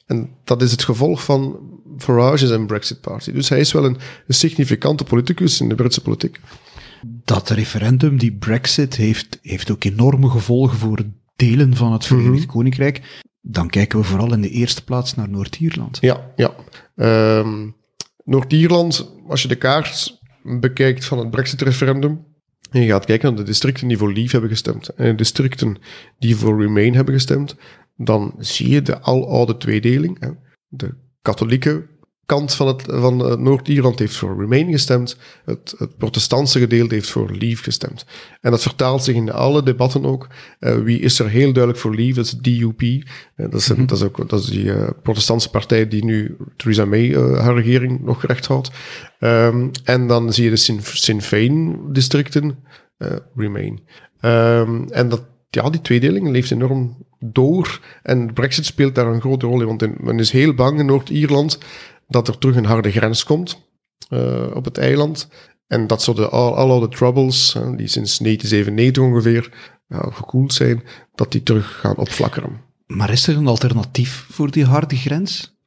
En 0.06 0.30
dat 0.44 0.62
is 0.62 0.72
het 0.72 0.84
gevolg 0.84 1.24
van 1.24 1.60
Farage 1.98 2.54
en 2.54 2.68
Brexit 2.68 3.02
Party. 3.02 3.32
Dus 3.32 3.50
hij 3.50 3.60
is 3.60 3.72
wel 3.72 3.86
een, 3.86 3.98
een 4.28 4.34
significante 4.34 5.04
politicus 5.04 5.62
in 5.62 5.70
de 5.70 5.76
Britse 5.76 6.02
politiek. 6.02 6.40
Dat 7.02 7.50
referendum, 7.50 8.18
die 8.18 8.34
Brexit, 8.34 8.96
heeft, 8.96 9.40
heeft 9.42 9.72
ook 9.72 9.84
enorme 9.84 10.30
gevolgen 10.30 10.78
voor 10.78 11.06
delen 11.36 11.76
van 11.76 11.92
het 11.92 12.06
Verenigd 12.06 12.32
mm 12.32 12.38
-hmm. 12.38 12.46
Koninkrijk 12.46 13.02
dan 13.42 13.70
kijken 13.70 14.00
we 14.00 14.06
vooral 14.06 14.34
in 14.34 14.42
de 14.42 14.50
eerste 14.50 14.84
plaats 14.84 15.16
naar 15.16 15.30
Noord-Ierland. 15.30 15.98
Ja, 16.02 16.32
ja. 16.36 16.54
Um, 17.02 17.76
Noord-Ierland, 18.24 19.12
als 19.28 19.42
je 19.42 19.48
de 19.48 19.56
kaart 19.56 20.20
bekijkt 20.44 21.06
van 21.06 21.18
het 21.18 21.30
Brexit-referendum, 21.30 22.26
en 22.72 22.82
je 22.82 22.88
gaat 22.88 23.06
kijken 23.06 23.28
naar 23.28 23.38
de 23.38 23.44
districten 23.44 23.88
die 23.88 23.98
voor 23.98 24.14
Leave 24.14 24.32
hebben 24.32 24.50
gestemd 24.50 24.90
en 24.90 25.06
de 25.06 25.16
districten 25.16 25.78
die 26.20 26.36
voor 26.36 26.62
Remain 26.62 26.94
hebben 26.94 27.14
gestemd, 27.14 27.56
dan 27.96 28.36
zie 28.38 28.70
je 28.70 28.82
de 28.82 29.02
aloude 29.02 29.58
tweedeling. 29.58 30.38
De 30.68 30.96
katholieke 31.22 31.88
kant 32.30 32.54
van, 32.54 32.68
het, 32.68 32.84
van 32.88 33.44
Noord-Ierland 33.44 34.00
heeft 34.00 34.16
voor 34.16 34.40
Remain 34.40 34.72
gestemd. 34.72 35.18
Het, 35.46 35.76
het 35.78 35.98
protestantse 35.98 36.60
gedeelte 36.60 36.94
heeft 36.94 37.10
voor 37.10 37.32
Leave 37.32 37.64
gestemd. 37.64 38.06
En 38.42 38.52
dat 38.52 38.62
vertaalt 38.62 39.04
zich 39.04 39.16
in 39.16 39.32
alle 39.32 39.64
debatten 39.64 40.06
ook. 40.06 40.28
Uh, 40.60 40.76
wie 40.76 41.00
is 41.00 41.20
er 41.20 41.30
heel 41.30 41.54
duidelijk 41.54 41.78
voor 41.78 41.96
Leave? 41.96 42.14
Dat 42.14 42.26
is 42.26 42.32
DUP. 42.32 42.82
Uh, 42.82 43.02
dat, 43.36 43.54
is, 43.54 43.68
mm 43.68 43.76
-hmm. 43.76 43.86
dat, 43.86 43.98
is 43.98 44.04
ook 44.04 44.30
dat 44.30 44.40
is 44.40 44.46
die 44.46 44.72
protestantse 45.02 45.50
partij 45.50 45.88
die 45.88 46.06
nu 46.06 46.38
Theresa 46.56 46.86
May 46.86 47.16
haar 47.16 47.56
regering 47.56 48.02
nog 48.04 48.26
recht 48.26 48.46
houdt. 48.46 48.72
Um, 49.20 49.72
en 49.84 50.08
dan 50.08 50.34
zie 50.34 50.44
je 50.44 50.50
de 50.50 50.56
Sinn, 50.56 50.80
Sinn 50.84 51.22
Féin 51.22 51.80
districten 51.94 52.58
Remain. 53.36 53.80
Um, 54.22 54.88
en 54.90 55.10
dat, 55.10 55.24
ja, 55.50 55.70
die 55.70 55.82
tweedeling 55.82 56.30
leeft 56.30 56.52
enorm 56.52 56.98
door. 57.20 57.80
En 58.04 58.34
Brexit 58.34 58.66
speelt 58.66 58.96
daar 58.96 59.08
een 59.08 59.22
grote 59.22 59.46
rol 59.46 59.62
in. 59.62 59.68
Want 59.68 59.82
in, 59.82 59.96
men 60.00 60.20
is 60.20 60.32
heel 60.32 60.54
bang 60.54 60.80
in 60.80 60.86
Noord-Ierland 60.86 61.60
dat 62.10 62.28
er 62.28 62.38
terug 62.38 62.56
een 62.56 62.66
harde 62.66 62.92
grens 62.92 63.24
komt 63.24 63.62
uh, 64.10 64.48
op 64.54 64.66
het 64.66 64.78
eiland. 64.78 65.28
En 65.68 65.88
dat 65.88 66.02
zo 66.02 66.14
de 66.14 66.30
oude 66.30 66.88
troubles, 66.88 67.56
uh, 67.56 67.62
die 67.62 67.88
sinds 67.88 68.18
1997 68.18 69.04
ongeveer 69.04 69.78
gekoeld 69.90 70.54
zijn, 70.54 70.84
dat 71.16 71.32
die 71.32 71.44
terug 71.44 71.80
gaan 71.80 71.96
opflakkeren. 71.98 72.62
Maar 72.88 73.10
is 73.10 73.28
er 73.28 73.38
een 73.38 73.48
alternatief 73.48 74.26
voor 74.30 74.52
die 74.52 74.66
harde 74.66 74.96
grens? 74.96 75.58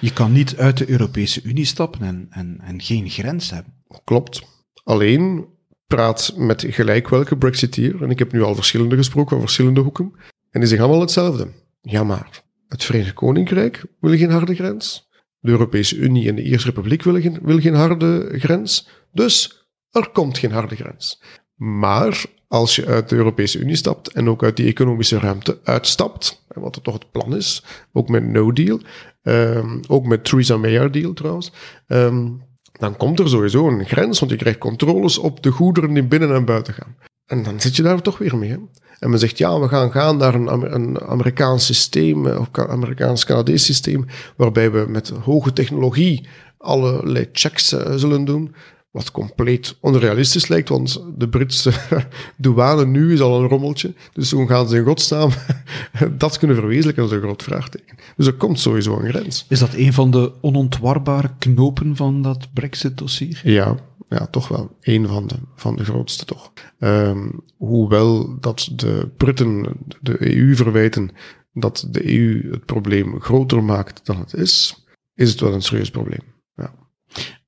Je 0.00 0.12
kan 0.12 0.32
niet 0.32 0.56
uit 0.56 0.78
de 0.78 0.90
Europese 0.90 1.42
Unie 1.42 1.64
stappen 1.64 2.02
en, 2.02 2.26
en, 2.30 2.60
en 2.62 2.82
geen 2.82 3.10
grens 3.10 3.50
hebben. 3.50 3.72
Klopt. 4.04 4.42
Alleen 4.84 5.46
praat 5.86 6.32
met 6.36 6.64
gelijk 6.68 7.08
welke 7.08 7.36
Brexiteer, 7.36 8.02
en 8.02 8.10
ik 8.10 8.18
heb 8.18 8.32
nu 8.32 8.42
al 8.42 8.54
verschillende 8.54 8.96
gesproken 8.96 9.30
van 9.30 9.40
verschillende 9.40 9.80
hoeken, 9.80 10.12
en 10.50 10.60
die 10.60 10.68
zeggen 10.68 10.86
allemaal 10.86 11.04
hetzelfde. 11.04 11.48
Ja, 11.80 12.04
maar 12.04 12.42
het 12.68 12.84
Verenigd 12.84 13.14
Koninkrijk 13.14 13.84
wil 14.00 14.16
geen 14.16 14.30
harde 14.30 14.54
grens. 14.54 15.08
De 15.44 15.50
Europese 15.50 15.96
Unie 15.96 16.28
en 16.28 16.34
de 16.34 16.42
Ierse 16.42 16.66
Republiek 16.66 17.02
willen 17.02 17.22
geen, 17.22 17.60
geen 17.60 17.74
harde 17.74 18.34
grens. 18.38 18.88
Dus 19.12 19.66
er 19.90 20.08
komt 20.12 20.38
geen 20.38 20.52
harde 20.52 20.76
grens. 20.76 21.22
Maar 21.56 22.24
als 22.48 22.76
je 22.76 22.86
uit 22.86 23.08
de 23.08 23.16
Europese 23.16 23.58
Unie 23.58 23.76
stapt 23.76 24.12
en 24.12 24.28
ook 24.28 24.42
uit 24.42 24.56
die 24.56 24.66
economische 24.66 25.18
ruimte 25.18 25.58
uitstapt, 25.64 26.44
wat 26.48 26.76
er 26.76 26.82
toch 26.82 26.94
het 26.94 27.10
plan 27.10 27.36
is, 27.36 27.64
ook 27.92 28.08
met 28.08 28.26
no 28.26 28.52
deal, 28.52 28.80
um, 29.22 29.80
ook 29.88 30.06
met 30.06 30.24
Theresa 30.24 30.56
May 30.56 30.90
deal 30.90 31.12
trouwens, 31.12 31.52
um, 31.88 32.42
dan 32.72 32.96
komt 32.96 33.18
er 33.18 33.28
sowieso 33.28 33.68
een 33.68 33.84
grens, 33.84 34.18
want 34.18 34.30
je 34.30 34.38
krijgt 34.38 34.58
controles 34.58 35.18
op 35.18 35.42
de 35.42 35.50
goederen 35.50 35.94
die 35.94 36.04
binnen 36.04 36.34
en 36.34 36.44
buiten 36.44 36.74
gaan. 36.74 36.96
En 37.34 37.42
dan 37.42 37.60
zit 37.60 37.76
je 37.76 37.82
daar 37.82 38.02
toch 38.02 38.18
weer 38.18 38.36
mee. 38.36 38.58
En 38.98 39.10
men 39.10 39.18
zegt, 39.18 39.38
ja, 39.38 39.60
we 39.60 39.68
gaan 39.68 39.92
gaan 39.92 40.16
naar 40.16 40.34
een, 40.34 40.74
een 40.74 41.00
Amerikaans 41.00 41.66
systeem, 41.66 42.26
of 42.26 42.48
Amerikaans-Canadees 42.52 43.64
systeem, 43.64 44.06
waarbij 44.36 44.70
we 44.70 44.84
met 44.88 45.08
hoge 45.08 45.52
technologie 45.52 46.26
allerlei 46.58 47.28
checks 47.32 47.72
uh, 47.72 47.92
zullen 47.94 48.24
doen. 48.24 48.54
Wat 48.94 49.10
compleet 49.10 49.76
onrealistisch 49.80 50.48
lijkt, 50.48 50.68
want 50.68 51.02
de 51.16 51.28
Britse 51.28 51.72
douane 52.36 52.86
nu 52.86 53.12
is 53.12 53.20
al 53.20 53.40
een 53.40 53.48
rommeltje. 53.48 53.94
Dus 54.12 54.30
hoe 54.30 54.46
gaan 54.46 54.68
ze 54.68 54.76
in 54.76 54.84
godsnaam 54.84 55.30
dat 56.18 56.38
kunnen 56.38 56.56
verwezenlijken, 56.56 57.02
dat 57.02 57.12
is 57.12 57.18
een 57.18 57.24
groot 57.24 57.42
vraagteken. 57.42 57.96
Dus 58.16 58.26
er 58.26 58.32
komt 58.32 58.60
sowieso 58.60 58.98
een 58.98 59.08
grens. 59.08 59.46
Is 59.48 59.58
dat 59.58 59.74
een 59.74 59.92
van 59.92 60.10
de 60.10 60.32
onontwarbare 60.40 61.30
knopen 61.38 61.96
van 61.96 62.22
dat 62.22 62.48
Brexit-dossier? 62.52 63.40
Ja, 63.44 63.76
ja, 64.08 64.26
toch 64.26 64.48
wel 64.48 64.76
een 64.80 65.06
van 65.06 65.26
de, 65.26 65.36
van 65.54 65.76
de 65.76 65.84
grootste, 65.84 66.24
toch. 66.24 66.52
Um, 66.78 67.40
hoewel 67.56 68.40
dat 68.40 68.68
de 68.72 69.08
Britten 69.16 69.66
de 70.00 70.36
EU 70.36 70.56
verwijten 70.56 71.10
dat 71.52 71.86
de 71.90 72.18
EU 72.18 72.50
het 72.50 72.64
probleem 72.64 73.20
groter 73.20 73.64
maakt 73.64 74.06
dan 74.06 74.18
het 74.18 74.34
is, 74.34 74.84
is 75.14 75.30
het 75.30 75.40
wel 75.40 75.52
een 75.52 75.62
serieus 75.62 75.90
probleem. 75.90 76.22
Ja. 76.56 76.74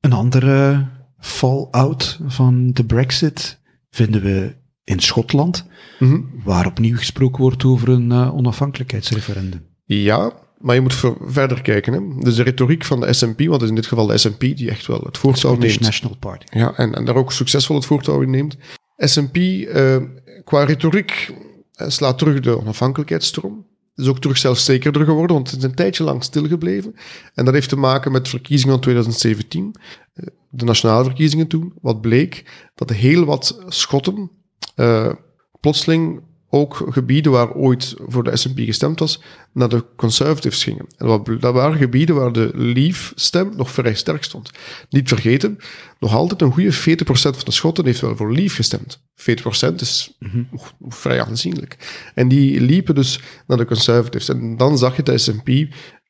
Een 0.01 0.13
andere 0.13 0.87
fallout 1.27 2.19
van 2.27 2.71
de 2.73 2.85
Brexit 2.85 3.59
vinden 3.91 4.23
we 4.23 4.55
in 4.85 5.01
Schotland, 5.01 5.65
Mhm. 5.99 6.21
waar 6.45 6.67
opnieuw 6.67 6.97
gesproken 6.97 7.43
wordt 7.43 7.65
over 7.65 7.89
een 7.89 8.11
uh, 8.11 8.35
onafhankelijkheidsreferendum. 8.35 9.67
Ja, 9.85 10.33
maar 10.59 10.75
je 10.75 10.81
moet 10.81 10.95
ver- 10.95 11.17
verder 11.21 11.63
kijken. 11.63 11.93
Hè. 11.93 12.01
Dus 12.23 12.35
de 12.35 12.43
retoriek 12.43 12.85
van 12.85 13.01
de 13.01 13.13
SNP, 13.13 13.39
want 13.39 13.53
het 13.53 13.63
is 13.63 13.69
in 13.69 13.75
dit 13.75 13.87
geval 13.87 14.07
de 14.07 14.19
SNP 14.19 14.41
die 14.41 14.71
echt 14.71 14.87
wel 14.87 15.01
het 15.01 15.19
voortouw 15.19 15.57
neemt. 15.57 15.81
National 15.81 16.17
Party. 16.17 16.59
Ja, 16.59 16.73
en, 16.77 16.95
en 16.95 17.05
daar 17.05 17.15
ook 17.15 17.33
succesvol 17.33 17.77
het 17.77 17.85
voortouw 17.87 18.21
in 18.21 18.31
neemt. 18.31 18.57
SNP, 18.97 19.37
eh, 19.37 19.97
qua 20.45 20.65
retoriek, 20.65 21.35
eh, 21.73 21.89
slaat 21.89 22.19
terug 22.19 22.41
de 22.41 22.59
onafhankelijkheidsstroom. 22.61 23.67
Is 23.97 24.09
ook 24.09 24.21
terug 24.21 24.37
zelfzekerder 24.37 25.05
geworden, 25.05 25.37
want 25.37 25.51
het 25.51 25.59
is 25.59 25.65
een 25.65 25.75
tijdje 25.75 26.05
lang 26.05 26.23
stilgebleven. 26.25 26.95
En 27.35 27.45
dat 27.45 27.55
heeft 27.55 27.69
te 27.69 27.77
maken 27.77 28.13
met 28.13 28.29
verkiezingen 28.29 28.73
van 28.73 28.83
2017, 28.83 29.75
eh, 30.15 30.27
de 30.51 30.65
nationale 30.65 31.05
verkiezingen 31.05 31.47
toen. 31.47 31.73
Wat 31.81 32.01
bleek 32.01 32.45
dat 32.75 32.91
heel 32.91 33.25
wat 33.25 33.65
Schotten 33.69 34.31
eh, 34.75 35.13
plotseling 35.61 36.23
ook 36.57 36.87
gebieden 36.91 37.33
waar 37.33 37.53
ooit 37.53 37.95
voor 38.07 38.25
de 38.25 38.37
SNP 38.37 38.59
gestemd 38.59 38.99
was, 38.99 39.23
naar 39.53 39.69
de 39.69 39.85
Conservatives 39.97 40.65
gingen. 40.65 40.87
En 40.97 41.39
dat 41.41 41.55
waren 41.55 41.79
gebieden 41.79 42.15
waar 42.15 42.33
de 42.33 42.51
Leave-stem 42.55 43.53
nog 43.57 43.71
vrij 43.71 43.95
sterk 43.95 44.25
stond. 44.25 44.51
Niet 44.91 45.09
vergeten, 45.09 45.59
nog 45.99 46.15
altijd 46.15 46.43
een 46.43 46.53
goede 46.53 46.75
40% 46.75 46.77
van 47.07 47.33
de 47.45 47.51
Schotten 47.51 47.85
heeft 47.85 48.01
wel 48.01 48.17
voor 48.17 48.33
Leave 48.33 48.55
gestemd. 48.55 49.03
40% 49.17 49.75
is 49.77 50.17
nog 50.51 50.75
vrij 50.89 51.23
aanzienlijk. 51.23 51.77
En 52.15 52.29
die 52.29 52.61
liepen 52.61 52.95
dus 52.95 53.21
naar 53.47 53.59
de 53.59 53.65
Conservatives. 53.65 54.29
En 54.29 54.57
dan 54.57 54.79
zag 54.79 54.97
je 54.97 55.03
dat 55.03 55.15
de 55.15 55.21
SNP 55.21 55.49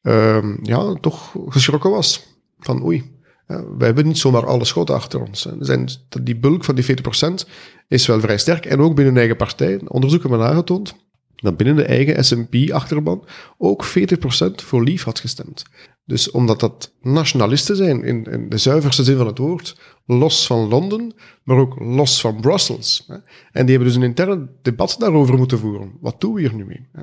ehm, 0.02 0.56
ja, 0.62 0.94
toch 0.94 1.34
geschrokken 1.48 1.90
was. 1.90 2.26
Van 2.58 2.84
oei, 2.84 3.15
wij 3.46 3.86
hebben 3.86 4.06
niet 4.06 4.18
zomaar 4.18 4.46
alle 4.46 4.64
schoten 4.64 4.94
achter 4.94 5.20
ons. 5.20 5.48
Zijn, 5.60 5.88
die 6.22 6.36
bulk 6.36 6.64
van 6.64 6.74
die 6.74 6.84
40% 6.84 7.48
is 7.88 8.06
wel 8.06 8.20
vrij 8.20 8.38
sterk. 8.38 8.66
En 8.66 8.80
ook 8.80 8.94
binnen 8.94 9.14
de 9.14 9.20
eigen 9.20 9.36
partij. 9.36 9.80
Onderzoeken 9.86 10.30
hebben 10.30 10.48
aangetoond 10.48 10.94
dat 11.36 11.56
binnen 11.56 11.76
de 11.76 11.84
eigen 11.84 12.24
SNP-achterban 12.24 13.24
ook 13.58 13.86
40% 13.86 13.90
voor 14.54 14.84
Leave 14.84 15.04
had 15.04 15.20
gestemd. 15.20 15.64
Dus 16.04 16.30
omdat 16.30 16.60
dat 16.60 16.92
nationalisten 17.00 17.76
zijn, 17.76 18.04
in, 18.04 18.24
in 18.24 18.48
de 18.48 18.58
zuiverste 18.58 19.04
zin 19.04 19.16
van 19.16 19.26
het 19.26 19.38
woord, 19.38 19.78
los 20.06 20.46
van 20.46 20.68
Londen, 20.68 21.14
maar 21.42 21.56
ook 21.56 21.80
los 21.80 22.20
van 22.20 22.40
Brussels. 22.40 23.06
En 23.52 23.66
die 23.66 23.76
hebben 23.76 23.84
dus 23.86 23.94
een 23.94 24.08
intern 24.08 24.50
debat 24.62 24.96
daarover 24.98 25.36
moeten 25.36 25.58
voeren. 25.58 25.92
Wat 26.00 26.20
doen 26.20 26.34
we 26.34 26.40
hier 26.40 26.54
nu 26.54 26.64
mee? 26.64 26.88
Hè? 26.92 27.02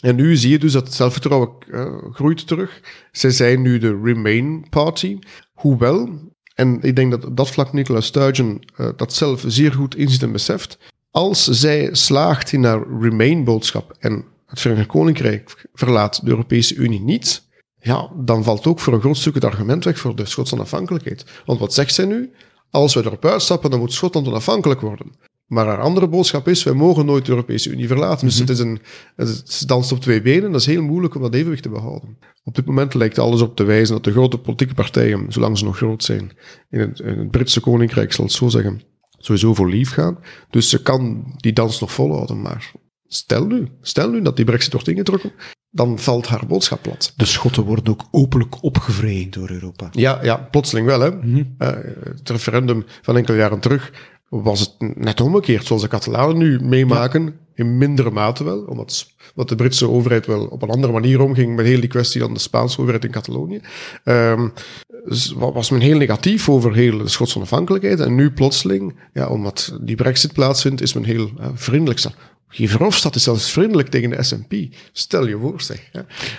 En 0.00 0.16
nu 0.16 0.36
zie 0.36 0.50
je 0.50 0.58
dus 0.58 0.72
dat 0.72 0.84
het 0.84 0.94
zelfvertrouwen 0.94 1.50
uh, 1.68 1.96
groeit 2.12 2.46
terug. 2.46 2.80
Zij 3.12 3.30
zijn 3.30 3.62
nu 3.62 3.78
de 3.78 4.00
Remain 4.02 4.66
Party. 4.70 5.18
Hoewel, 5.52 6.08
en 6.54 6.82
ik 6.82 6.96
denk 6.96 7.10
dat 7.10 7.24
op 7.24 7.36
dat 7.36 7.50
vlak 7.50 7.72
Nicola 7.72 8.00
Sturgeon 8.00 8.64
uh, 8.76 8.88
dat 8.96 9.14
zelf 9.14 9.44
zeer 9.46 9.72
goed 9.72 9.96
inziet 9.96 10.22
en 10.22 10.32
beseft, 10.32 10.78
als 11.10 11.44
zij 11.44 11.88
slaagt 11.92 12.52
in 12.52 12.64
haar 12.64 12.82
Remain-boodschap 13.00 13.96
en 13.98 14.24
het 14.46 14.60
Verenigd 14.60 14.88
Koninkrijk 14.88 15.66
verlaat 15.72 16.24
de 16.24 16.30
Europese 16.30 16.74
Unie 16.74 17.00
niet, 17.00 17.48
ja, 17.80 18.10
dan 18.16 18.44
valt 18.44 18.66
ook 18.66 18.80
voor 18.80 18.92
een 18.92 19.00
groot 19.00 19.16
stuk 19.16 19.34
het 19.34 19.44
argument 19.44 19.84
weg 19.84 19.98
voor 19.98 20.16
de 20.16 20.26
Schotse 20.26 20.54
onafhankelijkheid. 20.54 21.24
Want 21.44 21.58
wat 21.58 21.74
zegt 21.74 21.94
zij 21.94 22.04
nu? 22.04 22.32
Als 22.70 22.94
we 22.94 23.00
erop 23.04 23.24
uitstappen, 23.24 23.70
dan 23.70 23.78
moet 23.78 23.92
Schotland 23.92 24.26
onafhankelijk 24.26 24.80
worden. 24.80 25.12
Maar 25.50 25.66
haar 25.66 25.80
andere 25.80 26.08
boodschap 26.08 26.48
is, 26.48 26.62
wij 26.62 26.74
mogen 26.74 27.06
nooit 27.06 27.24
de 27.24 27.30
Europese 27.30 27.70
Unie 27.70 27.86
verlaten. 27.86 28.26
Dus 28.26 28.40
mm 28.40 28.46
-hmm. 28.46 28.56
het, 28.56 28.58
is 28.58 28.64
een, 28.64 28.80
het 29.16 29.68
danst 29.68 29.92
op 29.92 30.00
twee 30.00 30.22
benen. 30.22 30.52
Dat 30.52 30.60
is 30.60 30.66
heel 30.66 30.82
moeilijk 30.82 31.14
om 31.14 31.22
dat 31.22 31.34
evenwicht 31.34 31.62
te 31.62 31.68
behouden. 31.68 32.18
Op 32.44 32.54
dit 32.54 32.66
moment 32.66 32.94
lijkt 32.94 33.18
alles 33.18 33.40
op 33.40 33.56
te 33.56 33.64
wijzen 33.64 33.94
dat 33.94 34.04
de 34.04 34.10
grote 34.10 34.38
politieke 34.38 34.74
partijen, 34.74 35.32
zolang 35.32 35.58
ze 35.58 35.64
nog 35.64 35.76
groot 35.76 36.04
zijn, 36.04 36.30
in 36.70 36.80
het, 36.80 37.00
in 37.00 37.18
het 37.18 37.30
Britse 37.30 37.60
Koninkrijk, 37.60 38.12
zal 38.12 38.24
het 38.24 38.34
zo 38.34 38.48
zeggen, 38.48 38.82
sowieso 39.18 39.54
voor 39.54 39.68
lief 39.68 39.90
gaan. 39.90 40.18
Dus 40.50 40.68
ze 40.68 40.82
kan 40.82 41.32
die 41.36 41.52
dans 41.52 41.80
nog 41.80 41.92
volhouden. 41.92 42.42
Maar 42.42 42.72
stel 43.06 43.46
nu, 43.46 43.68
stel 43.80 44.10
nu 44.10 44.22
dat 44.22 44.36
die 44.36 44.44
brexit 44.44 44.72
wordt 44.72 44.88
ingetrokken, 44.88 45.32
dan 45.70 45.98
valt 45.98 46.26
haar 46.26 46.46
boodschap 46.46 46.82
plat. 46.82 47.12
De 47.16 47.24
Schotten 47.24 47.64
worden 47.64 47.92
ook 47.92 48.08
openlijk 48.10 48.62
opgevreemd 48.62 49.32
door 49.32 49.50
Europa. 49.50 49.88
Ja, 49.92 50.18
ja 50.22 50.36
plotseling 50.36 50.86
wel. 50.86 51.00
Hè. 51.00 51.10
Mm 51.10 51.20
-hmm. 51.20 51.54
uh, 51.58 51.68
het 52.04 52.30
referendum 52.30 52.84
van 53.02 53.16
enkele 53.16 53.36
jaren 53.36 53.60
terug 53.60 53.92
was 54.30 54.60
het 54.60 54.96
net 54.96 55.20
omgekeerd, 55.20 55.66
zoals 55.66 55.82
de 55.82 55.88
Catalanen 55.88 56.38
nu 56.38 56.60
meemaken, 56.60 57.24
ja. 57.24 57.32
in 57.54 57.78
mindere 57.78 58.10
mate 58.10 58.44
wel, 58.44 58.58
omdat, 58.58 59.06
omdat 59.30 59.48
de 59.48 59.54
Britse 59.54 59.88
overheid 59.88 60.26
wel 60.26 60.46
op 60.46 60.62
een 60.62 60.70
andere 60.70 60.92
manier 60.92 61.20
omging 61.20 61.56
met 61.56 61.66
heel 61.66 61.80
die 61.80 61.88
kwestie 61.88 62.20
dan 62.20 62.34
de 62.34 62.40
Spaanse 62.40 62.80
overheid 62.80 63.04
in 63.04 63.10
Catalonië. 63.10 63.60
Um, 64.04 64.52
was 65.36 65.70
men 65.70 65.80
heel 65.80 65.96
negatief 65.96 66.48
over 66.48 66.74
heel 66.74 66.98
de 66.98 67.08
Schotse 67.08 67.36
onafhankelijkheid. 67.36 68.00
En 68.00 68.14
nu 68.14 68.30
plotseling, 68.30 68.96
ja, 69.12 69.28
omdat 69.28 69.78
die 69.80 69.96
brexit 69.96 70.32
plaatsvindt, 70.32 70.80
is 70.80 70.92
men 70.92 71.04
heel 71.04 71.30
uh, 71.40 71.46
vriendelijk. 71.54 72.00
Verhofstadt 72.48 73.16
is 73.16 73.22
zelfs 73.22 73.50
vriendelijk 73.50 73.88
tegen 73.88 74.10
de 74.10 74.22
SNP. 74.22 74.74
Stel 74.92 75.26
je 75.26 75.38
voor, 75.38 75.60
zeg. 75.60 75.90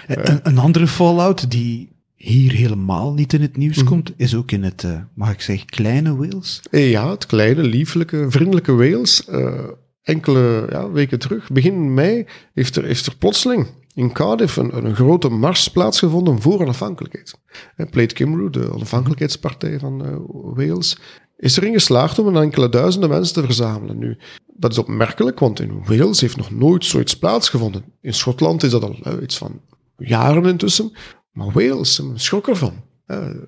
Een, 0.07 0.39
een 0.43 0.57
andere 0.57 0.87
fallout 0.87 1.51
die 1.51 1.90
hier 2.21 2.51
helemaal 2.51 3.13
niet 3.13 3.33
in 3.33 3.41
het 3.41 3.57
nieuws 3.57 3.77
mm. 3.77 3.85
komt, 3.85 4.13
is 4.17 4.35
ook 4.35 4.51
in 4.51 4.63
het, 4.63 4.83
uh, 4.83 4.99
mag 5.13 5.31
ik 5.31 5.41
zeggen, 5.41 5.65
kleine 5.65 6.15
Wales? 6.15 6.61
Ja, 6.71 7.09
het 7.09 7.25
kleine, 7.25 7.63
lieflijke, 7.63 8.25
vriendelijke 8.29 8.73
Wales. 8.73 9.27
Uh, 9.29 9.53
enkele 10.01 10.67
ja, 10.69 10.91
weken 10.91 11.19
terug, 11.19 11.51
begin 11.51 11.93
mei, 11.93 12.25
heeft 12.53 12.75
er, 12.75 12.83
heeft 12.83 13.05
er 13.05 13.15
plotseling 13.17 13.67
in 13.93 14.11
Cardiff 14.11 14.57
een, 14.57 14.85
een 14.85 14.95
grote 14.95 15.29
mars 15.29 15.67
plaatsgevonden 15.67 16.41
voor 16.41 16.61
onafhankelijkheid. 16.61 17.39
Uh, 17.77 17.89
Plate 17.89 18.15
Cymru, 18.15 18.49
de 18.49 18.73
onafhankelijkheidspartij 18.73 19.79
van 19.79 20.05
uh, 20.05 20.15
Wales, 20.55 20.97
is 21.37 21.57
erin 21.57 21.73
geslaagd 21.73 22.19
om 22.19 22.27
een 22.27 22.43
enkele 22.43 22.69
duizenden 22.69 23.09
mensen 23.09 23.33
te 23.33 23.41
verzamelen. 23.41 23.97
Nu, 23.97 24.17
dat 24.47 24.71
is 24.71 24.77
opmerkelijk, 24.77 25.39
want 25.39 25.59
in 25.59 25.83
Wales 25.85 26.21
heeft 26.21 26.37
nog 26.37 26.51
nooit 26.51 26.85
zoiets 26.85 27.17
plaatsgevonden. 27.17 27.83
In 28.01 28.13
Schotland 28.13 28.63
is 28.63 28.71
dat 28.71 28.83
al 28.83 29.21
iets 29.21 29.37
van 29.37 29.61
jaren 29.97 30.45
intussen. 30.45 30.91
Maar 31.31 31.51
Wales, 31.51 32.01
schrok 32.15 32.47
ervan. 32.47 32.73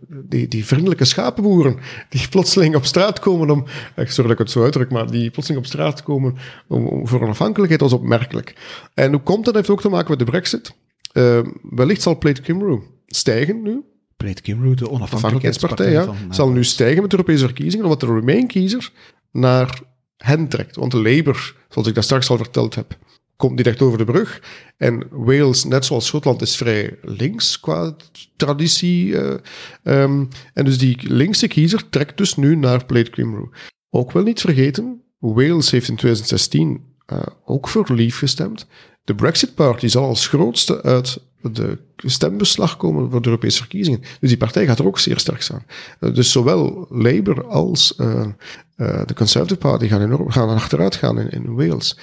Die, 0.07 0.47
die 0.47 0.65
vriendelijke 0.65 1.05
schapenboeren 1.05 1.77
die 2.09 2.27
plotseling 2.29 2.75
op 2.75 2.85
straat 2.85 3.19
komen 3.19 3.49
om, 3.49 3.65
sorry 3.95 4.13
dat 4.15 4.31
ik 4.31 4.37
het 4.37 4.51
zo 4.51 4.63
uitdruk, 4.63 4.91
maar 4.91 5.11
die 5.11 5.29
plotseling 5.29 5.63
op 5.63 5.69
straat 5.69 6.03
komen 6.03 6.37
om, 6.67 6.87
om 6.87 7.07
voor 7.07 7.21
onafhankelijkheid 7.21 7.81
was 7.81 7.93
opmerkelijk. 7.93 8.55
En 8.93 9.11
hoe 9.11 9.21
komt 9.21 9.45
dat? 9.45 9.55
heeft 9.55 9.69
ook 9.69 9.81
te 9.81 9.89
maken 9.89 10.09
met 10.09 10.19
de 10.19 10.25
brexit. 10.25 10.75
Uh, 11.13 11.39
wellicht 11.61 12.01
zal 12.01 12.17
Plate 12.17 12.41
Cymru 12.43 12.79
stijgen 13.05 13.61
nu. 13.61 13.81
Plate 14.17 14.41
Cymru, 14.43 14.73
de 14.73 14.89
onafhankelijkheidspartij, 14.89 15.91
ja, 15.91 16.03
van, 16.03 16.15
zal 16.29 16.49
nu 16.49 16.63
stijgen 16.63 17.01
met 17.01 17.11
de 17.11 17.17
Europese 17.17 17.45
verkiezingen, 17.45 17.85
omdat 17.85 17.99
de 17.99 18.05
Remain-kiezer 18.05 18.91
naar 19.31 19.81
hen 20.17 20.47
trekt. 20.47 20.75
Want 20.75 20.91
de 20.91 21.01
Labour, 21.01 21.55
zoals 21.69 21.87
ik 21.87 21.95
dat 21.95 22.03
straks 22.03 22.29
al 22.29 22.37
verteld 22.37 22.75
heb, 22.75 22.97
komt 23.43 23.57
niet 23.57 23.67
echt 23.67 23.81
over 23.81 23.97
de 23.97 24.05
brug. 24.05 24.41
En 24.77 25.07
Wales, 25.11 25.63
net 25.63 25.85
zoals 25.85 26.05
Schotland, 26.05 26.41
is 26.41 26.55
vrij 26.55 26.97
links 27.01 27.59
qua 27.59 27.95
traditie. 28.35 29.05
Uh, 29.05 29.33
um, 29.83 30.27
en 30.53 30.65
dus 30.65 30.77
die 30.77 30.97
linkse 31.01 31.47
kiezer 31.47 31.89
trekt 31.89 32.17
dus 32.17 32.35
nu 32.35 32.55
naar 32.55 32.85
Plate 32.85 33.11
Cymru. 33.13 33.49
Ook 33.89 34.11
wel 34.11 34.23
niet 34.23 34.41
vergeten, 34.41 35.01
Wales 35.19 35.71
heeft 35.71 35.87
in 35.87 35.95
2016 35.95 36.81
uh, 37.13 37.19
ook 37.45 37.67
voor 37.67 37.95
Leave 37.95 38.17
gestemd. 38.17 38.67
De 39.03 39.15
Brexit 39.15 39.55
Party 39.55 39.87
zal 39.87 40.05
als 40.05 40.27
grootste 40.27 40.81
uit 40.81 41.17
de 41.41 41.77
stembeslag 41.97 42.77
komen 42.77 43.11
voor 43.11 43.21
de 43.21 43.27
Europese 43.29 43.57
verkiezingen. 43.57 43.99
Dus 44.19 44.29
die 44.29 44.37
partij 44.37 44.65
gaat 44.65 44.79
er 44.79 44.87
ook 44.87 44.99
zeer 44.99 45.19
sterk 45.19 45.41
staan. 45.41 45.65
Uh, 45.99 46.13
dus 46.13 46.31
zowel 46.31 46.87
Labour 46.89 47.45
als 47.47 47.93
de 48.75 49.13
Conservative 49.15 49.59
Party 49.59 49.87
gaan, 49.87 50.01
enorm, 50.01 50.31
gaan 50.31 50.49
achteruit 50.49 50.95
gaan 50.95 51.19
in, 51.19 51.29
in 51.29 51.55
Wales. 51.55 51.97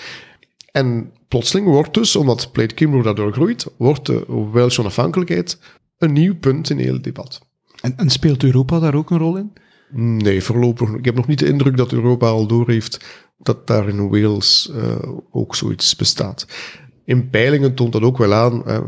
En 0.72 1.12
plotseling 1.28 1.66
wordt 1.66 1.94
dus, 1.94 2.16
omdat 2.16 2.52
Plate 2.52 2.74
Cymru 2.76 3.02
daardoor 3.02 3.32
groeit, 3.32 3.66
wordt 3.76 4.06
de 4.06 4.48
Welsche 4.52 4.80
onafhankelijkheid 4.80 5.58
een 5.98 6.12
nieuw 6.12 6.38
punt 6.38 6.70
in 6.70 6.78
heel 6.78 6.92
het 6.92 7.04
debat. 7.04 7.40
En, 7.80 7.96
en, 7.96 8.10
speelt 8.10 8.42
Europa 8.42 8.78
daar 8.78 8.94
ook 8.94 9.10
een 9.10 9.18
rol 9.18 9.36
in? 9.36 9.52
Nee, 9.92 10.42
voorlopig. 10.42 10.88
Ik 10.94 11.04
heb 11.04 11.14
nog 11.14 11.26
niet 11.26 11.38
de 11.38 11.46
indruk 11.46 11.76
dat 11.76 11.92
Europa 11.92 12.26
al 12.26 12.46
doorheeft 12.46 13.24
dat 13.38 13.66
daar 13.66 13.88
in 13.88 14.08
Wales 14.08 14.70
uh, 14.74 14.96
ook 15.30 15.54
zoiets 15.54 15.96
bestaat. 15.96 16.46
In 17.04 17.30
peilingen 17.30 17.74
toont 17.74 17.92
dat 17.92 18.02
ook 18.02 18.18
wel 18.18 18.34
aan. 18.34 18.62
Uh, 18.66 18.78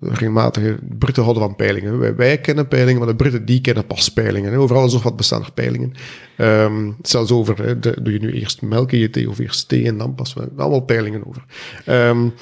regelmatige 0.00 0.78
Britten 0.98 1.22
houden 1.22 1.42
van 1.42 1.56
peilingen. 1.56 1.98
Wij, 1.98 2.16
wij, 2.16 2.38
kennen 2.38 2.68
peilingen, 2.68 2.98
maar 2.98 3.08
de 3.08 3.16
Britten 3.16 3.44
die 3.44 3.60
kennen 3.60 3.86
pas 3.86 4.08
peilingen. 4.08 4.54
Overal 4.54 4.86
is 4.86 4.92
nog 4.92 5.02
wat 5.02 5.16
bestaan 5.16 5.44
peilingen. 5.54 5.92
Um, 6.38 6.96
zelfs 7.02 7.30
over, 7.30 7.80
de, 7.80 8.02
doe 8.02 8.12
je 8.12 8.18
nu 8.18 8.32
eerst 8.32 8.62
melk 8.62 8.92
in 8.92 8.98
je 8.98 9.10
thee 9.10 9.28
of 9.28 9.38
eerst 9.38 9.68
thee 9.68 9.86
en 9.86 9.98
dan 9.98 10.14
pas. 10.14 10.34
Allemaal 10.56 10.80
peilingen 10.80 11.26
over. 11.26 11.44
Um, 11.86 12.34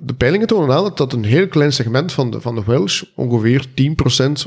de 0.00 0.14
peilingen 0.14 0.46
tonen 0.46 0.76
aan 0.76 0.90
dat 0.94 1.12
een 1.12 1.24
heel 1.24 1.48
klein 1.48 1.72
segment 1.72 2.12
van 2.12 2.30
de, 2.30 2.40
van 2.40 2.54
de 2.54 2.64
Welsh 2.64 3.02
ongeveer 3.14 3.66
10% 3.66 3.72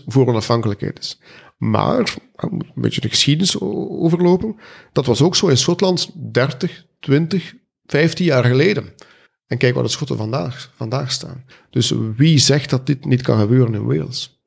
voor 0.07 0.27
onafhankelijkheid 0.27 0.99
is. 0.99 1.19
Maar, 1.57 2.15
een 2.35 2.61
beetje 2.75 3.01
de 3.01 3.09
geschiedenis 3.09 3.59
overlopen, 3.59 4.55
dat 4.91 5.05
was 5.05 5.21
ook 5.21 5.35
zo 5.35 5.47
in 5.47 5.57
Schotland 5.57 6.11
30, 6.31 6.85
20, 6.99 7.53
15 7.85 8.25
jaar 8.25 8.43
geleden. 8.43 8.93
En 9.47 9.57
kijk 9.57 9.73
waar 9.73 9.83
de 9.83 9.89
Schotten 9.89 10.17
vandaag, 10.17 10.71
vandaag 10.75 11.11
staan. 11.11 11.43
Dus 11.69 11.93
wie 12.15 12.37
zegt 12.37 12.69
dat 12.69 12.85
dit 12.85 13.05
niet 13.05 13.21
kan 13.21 13.39
gebeuren 13.39 13.73
in 13.73 13.85
Wales? 13.85 14.39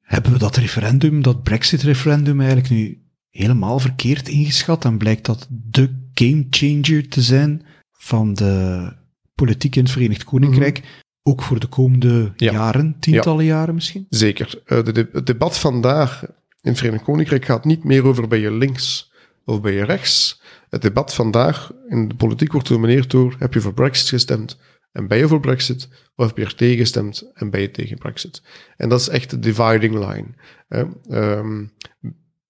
Hebben 0.00 0.32
we 0.32 0.38
dat 0.38 0.56
referendum, 0.56 1.22
dat 1.22 1.42
Brexit-referendum, 1.42 2.40
eigenlijk 2.40 2.70
nu 2.70 3.02
helemaal 3.30 3.78
verkeerd 3.78 4.28
ingeschat? 4.28 4.84
En 4.84 4.98
blijkt 4.98 5.26
dat 5.26 5.46
de 5.50 6.08
gamechanger 6.14 7.08
te 7.08 7.22
zijn 7.22 7.62
van 7.92 8.34
de 8.34 8.92
politiek 9.34 9.76
in 9.76 9.82
het 9.82 9.92
Verenigd 9.92 10.24
Koninkrijk? 10.24 10.78
Mhm. 10.78 10.88
Ook 11.22 11.42
voor 11.42 11.60
de 11.60 11.66
komende 11.66 12.32
jaren, 12.36 12.96
tientallen 13.00 13.44
jaren 13.44 13.74
misschien? 13.74 14.06
Zeker. 14.08 14.62
Uh, 14.66 14.84
de, 14.84 15.08
het 15.12 15.26
debat 15.26 15.58
vandaag 15.58 16.22
in 16.60 16.70
het 16.70 16.78
Verenigd 16.78 17.04
Koninkrijk 17.04 17.44
gaat 17.44 17.64
niet 17.64 17.84
meer 17.84 18.04
over 18.04 18.28
ben 18.28 18.40
je 18.40 18.52
links 18.52 19.09
of 19.50 19.60
ben 19.60 19.72
je 19.72 19.84
rechts. 19.84 20.42
Het 20.68 20.82
debat 20.82 21.14
vandaag 21.14 21.72
in 21.88 22.08
de 22.08 22.14
politiek 22.14 22.52
wordt 22.52 22.66
gedomineerd 22.66 23.10
door 23.10 23.36
heb 23.38 23.54
je 23.54 23.60
voor 23.60 23.74
Brexit 23.74 24.08
gestemd 24.08 24.58
en 24.92 25.06
ben 25.06 25.18
je 25.18 25.28
voor 25.28 25.40
Brexit, 25.40 25.88
of 26.14 26.26
heb 26.26 26.36
je 26.36 26.44
er 26.44 26.54
tegen 26.54 26.76
gestemd 26.76 27.30
en 27.34 27.50
ben 27.50 27.60
je 27.60 27.70
tegen 27.70 27.98
Brexit. 27.98 28.42
En 28.76 28.88
dat 28.88 29.00
is 29.00 29.08
echt 29.08 29.30
de 29.30 29.38
dividing 29.38 29.94
line. 29.94 30.26
Hè. 30.68 30.84
Um, 31.38 31.72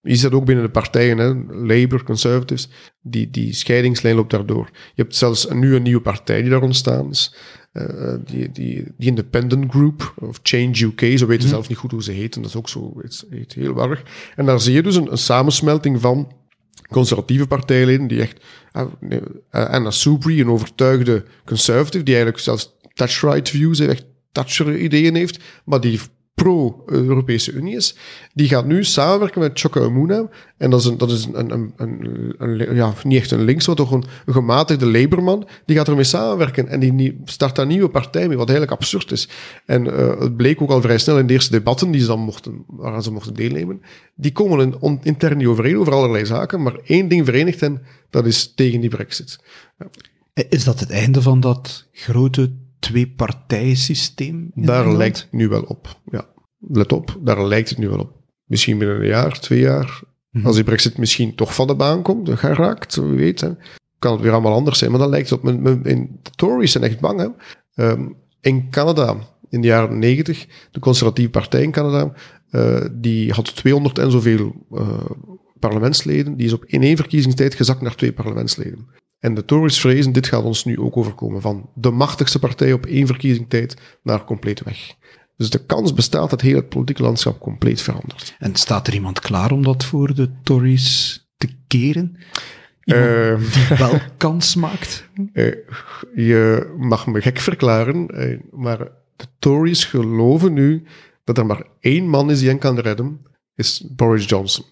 je 0.02 0.14
ziet 0.14 0.22
dat 0.22 0.32
ook 0.32 0.44
binnen 0.44 0.64
de 0.64 0.70
partijen, 0.70 1.18
hè, 1.18 1.34
Labour, 1.48 2.02
Conservatives, 2.02 2.68
die, 3.00 3.30
die 3.30 3.52
scheidingslijn 3.52 4.16
loopt 4.16 4.30
daardoor. 4.30 4.68
Je 4.72 5.02
hebt 5.02 5.16
zelfs 5.16 5.48
nu 5.48 5.74
een 5.74 5.82
nieuwe 5.82 6.00
partij 6.00 6.40
die 6.40 6.50
daar 6.50 6.62
ontstaan 6.62 7.10
is. 7.10 7.34
Uh, 7.72 8.14
die, 8.24 8.52
die, 8.52 8.84
die 8.96 9.08
Independent 9.08 9.70
Group, 9.70 10.14
of 10.18 10.40
Change 10.42 10.84
UK, 10.84 11.00
ze 11.18 11.26
weten 11.26 11.44
mm 11.44 11.48
zelf 11.50 11.68
niet 11.68 11.78
goed 11.78 11.90
hoe 11.90 12.02
ze 12.02 12.12
heten, 12.12 12.42
dat 12.42 12.50
is 12.50 12.56
ook 12.56 12.68
zo 12.68 12.92
het 12.96 13.24
heet 13.30 13.52
heel 13.52 13.72
warrig. 13.72 14.02
En 14.36 14.46
daar 14.46 14.60
zie 14.60 14.74
je 14.74 14.82
dus 14.82 14.96
een, 14.96 15.10
een 15.10 15.18
samensmelting 15.18 16.00
van 16.00 16.32
conservatieve 16.88 17.46
partijleden, 17.46 18.06
die 18.06 18.20
echt, 18.20 18.44
uh, 18.72 19.26
Anna 19.50 19.90
Soubry, 19.90 20.40
een 20.40 20.50
overtuigde 20.50 21.24
conservative, 21.44 22.04
die 22.04 22.14
eigenlijk 22.14 22.42
zelfs 22.42 22.76
touch-right 22.94 23.48
views, 23.48 23.78
echt 23.78 24.04
Thatcher-ideeën 24.32 25.14
heeft, 25.14 25.38
maar 25.64 25.80
die 25.80 26.00
pro-Europese 26.42 27.52
Unie 27.52 27.76
is, 27.76 27.94
die 28.34 28.48
gaat 28.48 28.66
nu 28.66 28.84
samenwerken 28.84 29.40
met 29.40 29.60
Chaka 29.60 29.80
Amuna. 29.80 30.28
En 30.56 30.70
dat 30.70 30.80
is, 30.80 30.86
een, 30.86 30.98
dat 30.98 31.10
is 31.10 31.28
een, 31.32 31.52
een, 31.52 31.72
een, 31.76 32.34
een 32.38 32.74
ja, 32.74 32.94
niet 33.02 33.18
echt 33.18 33.30
een 33.30 33.44
links, 33.44 33.66
maar 33.66 33.76
toch 33.76 33.90
een, 33.90 34.04
gematigde 34.26 34.86
Labourman. 34.86 35.48
Die 35.64 35.76
gaat 35.76 35.88
ermee 35.88 36.04
samenwerken 36.04 36.68
en 36.68 36.80
die 36.80 37.20
start 37.24 37.56
daar 37.56 37.64
een 37.64 37.70
nieuwe 37.70 37.88
partij 37.88 38.28
mee, 38.28 38.36
wat 38.36 38.48
eigenlijk 38.48 38.80
absurd 38.80 39.12
is. 39.12 39.28
En 39.64 39.84
uh, 39.84 40.20
het 40.20 40.36
bleek 40.36 40.62
ook 40.62 40.70
al 40.70 40.80
vrij 40.80 40.98
snel 40.98 41.18
in 41.18 41.26
de 41.26 41.32
eerste 41.32 41.50
debatten 41.50 41.90
die 41.90 42.00
ze 42.00 42.06
dan 42.06 42.20
mochten, 42.20 42.64
waaraan 42.66 43.02
ze 43.02 43.12
mochten 43.12 43.34
deelnemen. 43.34 43.82
Die 44.14 44.32
komen 44.32 44.78
in, 44.80 45.00
intern 45.02 45.36
niet 45.36 45.46
overeen 45.46 45.78
over 45.78 45.92
allerlei 45.92 46.26
zaken, 46.26 46.62
maar 46.62 46.74
één 46.84 47.08
ding 47.08 47.24
verenigt 47.24 47.60
hen, 47.60 47.82
dat 48.10 48.26
is 48.26 48.52
tegen 48.54 48.80
die 48.80 48.90
brexit. 48.90 49.38
Ja. 49.78 49.86
Is 50.48 50.64
dat 50.64 50.80
het 50.80 50.90
einde 50.90 51.22
van 51.22 51.40
dat 51.40 51.86
grote 51.92 52.52
twee-partijensysteem? 52.80 54.50
Daar 54.54 54.96
lijkt 54.96 55.20
het 55.20 55.32
nu 55.32 55.48
wel 55.48 55.62
op, 55.62 56.00
ja. 56.10 56.28
Let 56.58 56.92
op, 56.92 57.18
daar 57.20 57.46
lijkt 57.46 57.68
het 57.68 57.78
nu 57.78 57.88
wel 57.88 57.98
op. 57.98 58.12
Misschien 58.44 58.78
binnen 58.78 58.96
een 58.96 59.06
jaar, 59.06 59.40
twee 59.40 59.60
jaar, 59.60 60.00
mhm. 60.30 60.46
als 60.46 60.54
die 60.54 60.64
brexit 60.64 60.98
misschien 60.98 61.34
toch 61.34 61.54
van 61.54 61.66
de 61.66 61.74
baan 61.74 62.02
komt, 62.02 62.30
geraakt, 62.30 62.94
wie 62.94 63.04
weet, 63.04 63.40
hè, 63.40 63.50
kan 63.98 64.12
het 64.12 64.20
weer 64.20 64.32
allemaal 64.32 64.54
anders 64.54 64.78
zijn. 64.78 64.90
Maar 64.90 65.00
dan 65.00 65.10
lijkt 65.10 65.30
het 65.30 65.38
op, 65.38 65.48
in, 65.86 66.18
de 66.22 66.30
Tories 66.36 66.72
zijn 66.72 66.84
echt 66.84 67.00
bang, 67.00 67.20
hè. 67.20 67.28
Um, 67.90 68.16
in 68.40 68.70
Canada, 68.70 69.16
in 69.48 69.60
de 69.60 69.66
jaren 69.66 69.98
negentig, 69.98 70.46
de 70.70 70.80
conservatieve 70.80 71.30
partij 71.30 71.62
in 71.62 71.70
Canada, 71.70 72.12
uh, 72.50 72.84
die 72.92 73.32
had 73.32 73.56
200 73.56 73.98
en 73.98 74.10
zoveel 74.10 74.66
uh, 74.72 74.88
parlementsleden. 75.58 76.36
Die 76.36 76.46
is 76.46 76.52
op 76.52 76.64
in 76.64 76.82
één 76.82 76.96
verkiezingstijd 76.96 77.54
gezakt 77.54 77.80
naar 77.80 77.94
twee 77.94 78.12
parlementsleden. 78.12 78.86
En 79.20 79.34
de 79.34 79.44
Tories 79.44 79.80
vrezen, 79.80 80.12
dit 80.12 80.26
gaat 80.26 80.42
ons 80.42 80.64
nu 80.64 80.78
ook 80.78 80.96
overkomen. 80.96 81.40
Van 81.40 81.70
de 81.74 81.90
machtigste 81.90 82.38
partij 82.38 82.72
op 82.72 82.86
één 82.86 83.06
verkiezingstijd 83.06 83.76
naar 84.02 84.24
compleet 84.24 84.62
weg. 84.62 84.94
Dus 85.36 85.50
de 85.50 85.64
kans 85.64 85.94
bestaat 85.94 86.30
dat 86.30 86.40
heel 86.40 86.56
het 86.56 86.68
politieke 86.68 87.02
landschap 87.02 87.40
compleet 87.40 87.82
verandert. 87.82 88.36
En 88.38 88.54
staat 88.54 88.86
er 88.86 88.94
iemand 88.94 89.20
klaar 89.20 89.52
om 89.52 89.62
dat 89.62 89.84
voor 89.84 90.14
de 90.14 90.30
Tories 90.42 91.20
te 91.36 91.48
keren? 91.66 92.16
Uh, 92.84 93.36
die 93.36 93.76
wel 93.76 93.98
kans 94.16 94.54
maakt? 94.54 95.08
Uh, 95.32 95.54
je 96.14 96.72
mag 96.78 97.06
me 97.06 97.20
gek 97.20 97.38
verklaren, 97.38 98.06
uh, 98.14 98.40
maar 98.50 98.78
de 99.16 99.26
Tories 99.38 99.84
geloven 99.84 100.52
nu 100.52 100.82
dat 101.24 101.38
er 101.38 101.46
maar 101.46 101.66
één 101.80 102.08
man 102.08 102.30
is 102.30 102.38
die 102.38 102.48
hen 102.48 102.58
kan 102.58 102.78
redden, 102.78 103.20
is 103.54 103.84
Boris 103.96 104.24
Johnson. 104.24 104.64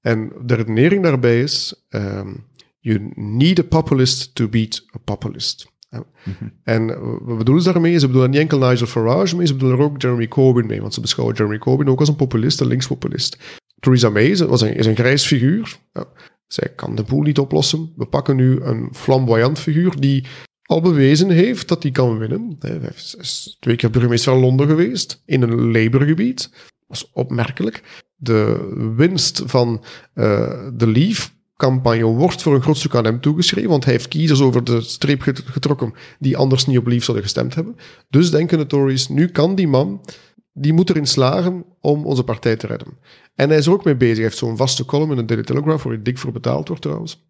En 0.00 0.32
de 0.44 0.54
redenering 0.54 1.02
daarbij 1.02 1.40
is, 1.40 1.84
um, 1.88 2.44
you 2.80 3.12
need 3.14 3.58
a 3.58 3.62
populist 3.62 4.34
to 4.34 4.48
beat 4.48 4.84
a 4.94 4.98
populist. 5.04 5.68
Mhm. 5.90 6.48
En 6.64 6.86
wat 7.24 7.38
bedoelen 7.38 7.62
ze 7.62 7.72
daarmee? 7.72 7.98
Ze 7.98 8.06
bedoelen 8.06 8.30
niet 8.30 8.40
enkel 8.40 8.58
Nigel 8.58 8.86
Farage 8.86 9.36
mee, 9.36 9.46
ze 9.46 9.52
bedoelen 9.52 9.78
er 9.78 9.84
ook 9.84 10.02
Jeremy 10.02 10.28
Corbyn 10.28 10.66
mee, 10.66 10.80
want 10.80 10.94
ze 10.94 11.00
beschouwen 11.00 11.36
Jeremy 11.36 11.58
Corbyn 11.58 11.88
ook 11.88 11.98
als 11.98 12.08
een 12.08 12.16
populist, 12.16 12.60
een 12.60 12.66
linkspopulist. 12.66 13.38
Theresa 13.80 14.08
May 14.10 14.36
was 14.36 14.60
een, 14.60 14.74
is 14.74 14.86
een 14.86 14.96
grijs 14.96 15.26
figuur. 15.26 15.78
Ja. 15.92 16.06
Zij 16.46 16.72
kan 16.76 16.94
de 16.94 17.02
boel 17.02 17.22
niet 17.22 17.38
oplossen. 17.38 17.92
We 17.96 18.06
pakken 18.06 18.36
nu 18.36 18.60
een 18.60 18.88
flamboyant 18.92 19.58
figuur 19.58 20.00
die 20.00 20.24
al 20.62 20.80
bewezen 20.80 21.30
heeft 21.30 21.68
dat 21.68 21.82
hij 21.82 21.92
kan 21.92 22.18
winnen. 22.18 22.56
Hij 22.58 22.80
is 23.18 23.56
twee 23.60 23.76
keer 23.76 23.90
burgemeester 23.90 24.32
van 24.32 24.40
Londen 24.40 24.66
geweest, 24.66 25.22
in 25.24 25.42
een 25.42 25.72
Labour-gebied. 25.72 26.50
Dat 26.86 26.96
is 26.96 27.10
opmerkelijk. 27.12 27.82
De 28.16 28.68
winst 28.96 29.42
van 29.46 29.84
uh, 30.14 30.68
de 30.74 30.86
Leave 30.86 31.28
campagne 31.60 32.04
wordt 32.04 32.42
voor 32.42 32.54
een 32.54 32.62
groot 32.62 32.76
stuk 32.76 32.94
aan 32.94 33.04
hem 33.04 33.20
toegeschreven, 33.20 33.70
want 33.70 33.84
hij 33.84 33.92
heeft 33.92 34.08
kiezers 34.08 34.40
over 34.40 34.64
de 34.64 34.80
streep 34.80 35.22
getrokken 35.44 35.92
die 36.18 36.36
anders 36.36 36.66
niet 36.66 36.78
op 36.78 36.86
Leave 36.86 37.04
zouden 37.04 37.24
gestemd 37.24 37.54
hebben. 37.54 37.76
Dus 38.08 38.30
denken 38.30 38.58
de 38.58 38.66
Tories, 38.66 39.08
nu 39.08 39.28
kan 39.28 39.54
die 39.54 39.68
man, 39.68 40.00
die 40.52 40.72
moet 40.72 40.90
erin 40.90 41.06
slagen 41.06 41.64
om 41.80 42.06
onze 42.06 42.24
partij 42.24 42.56
te 42.56 42.66
redden. 42.66 42.98
En 43.34 43.48
hij 43.48 43.58
is 43.58 43.66
er 43.66 43.72
ook 43.72 43.84
mee 43.84 43.96
bezig. 43.96 44.16
Hij 44.16 44.24
heeft 44.24 44.36
zo'n 44.36 44.56
vaste 44.56 44.84
column 44.84 45.10
in 45.10 45.16
de 45.16 45.24
Daily 45.24 45.42
Telegraph, 45.42 45.82
waar 45.82 45.92
hij 45.92 46.02
dik 46.02 46.18
voor 46.18 46.32
betaald 46.32 46.68
wordt 46.68 46.82
trouwens. 46.82 47.24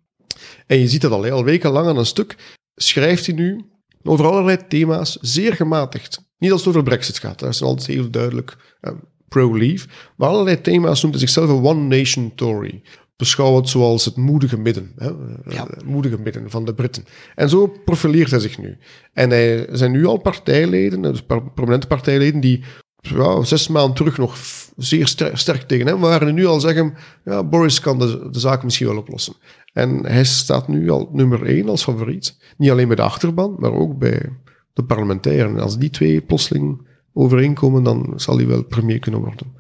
En 0.67 0.79
je 0.79 0.89
ziet 0.89 1.01
dat 1.01 1.13
al, 1.13 1.31
al 1.31 1.45
wekenlang 1.45 1.87
aan 1.87 1.97
een 1.97 2.07
stuk, 2.07 2.37
schrijft 2.75 3.27
hij 3.27 3.35
nu 3.35 3.65
over 4.03 4.27
allerlei 4.27 4.59
thema's, 4.69 5.19
zeer 5.21 5.55
gematigd. 5.55 6.29
Niet 6.39 6.53
als 6.53 6.61
het 6.61 6.71
over 6.71 6.83
brexit 6.83 7.19
gaat, 7.19 7.39
dat 7.39 7.49
is 7.49 7.63
altijd 7.63 7.87
heel 7.87 8.11
duidelijk 8.11 8.57
um, 8.81 9.01
pro-leave. 9.29 9.89
Maar 10.17 10.29
allerlei 10.29 10.61
thema's 10.61 11.03
noemt 11.03 11.15
hij 11.15 11.27
zichzelf 11.27 11.49
een 11.49 11.65
one 11.65 11.97
nation 11.97 12.35
Tory 12.35 12.83
beschouw 13.21 13.57
het 13.57 13.69
zoals 13.69 14.05
het 14.05 14.17
moedige 14.17 14.59
midden. 14.59 14.93
Hè? 14.97 15.09
Ja. 15.55 15.67
Het 15.67 15.85
moedige 15.85 16.19
midden 16.19 16.51
van 16.51 16.65
de 16.65 16.75
Britten. 16.75 17.05
En 17.35 17.49
zo 17.49 17.73
profileert 17.85 18.31
hij 18.31 18.41
zich 18.41 18.59
nu. 18.59 18.79
En 19.13 19.31
hij 19.31 19.67
zijn 19.71 19.93
nu 19.93 20.07
al 20.07 20.17
partijleden, 20.17 21.03
dus 21.03 21.23
prominente 21.55 21.87
partijleden, 21.87 22.41
die 22.41 22.65
ja, 23.01 23.45
zes 23.45 23.69
maanden 23.69 23.95
terug 23.95 24.19
nog 24.19 24.37
zeer 24.77 25.07
sterk, 25.33 25.63
tegen 25.63 25.87
hem 25.87 26.01
waren. 26.01 26.29
En 26.29 26.35
nu 26.35 26.47
al 26.47 26.61
zeggen, 26.61 26.95
ja, 27.25 27.45
Boris 27.45 27.81
kan 27.81 27.99
de, 27.99 28.29
de 28.31 28.39
zaak 28.39 28.63
misschien 28.63 28.87
wel 28.87 28.97
oplossen. 28.97 29.35
En 29.73 30.07
hij 30.07 30.25
staat 30.25 30.69
nu 30.69 30.91
al 30.91 31.09
nummer 31.13 31.47
één 31.47 31.69
als 31.69 31.83
favoriet. 31.83 32.39
Niet 32.57 32.71
alleen 32.71 32.87
bij 32.87 32.97
de 32.97 33.03
achterban, 33.03 33.57
maar 33.59 33.73
ook 33.73 33.99
bij 33.99 34.29
de 34.73 34.85
parlementairen. 34.85 35.57
En 35.57 35.63
als 35.63 35.79
die 35.79 35.91
twee 35.91 36.21
plotseling 36.21 36.89
overeenkomen, 37.13 37.83
dan 37.83 38.13
zal 38.17 38.37
hij 38.37 38.47
wel 38.47 38.65
premier 38.65 38.99
kunnen 38.99 39.21
worden. 39.21 39.55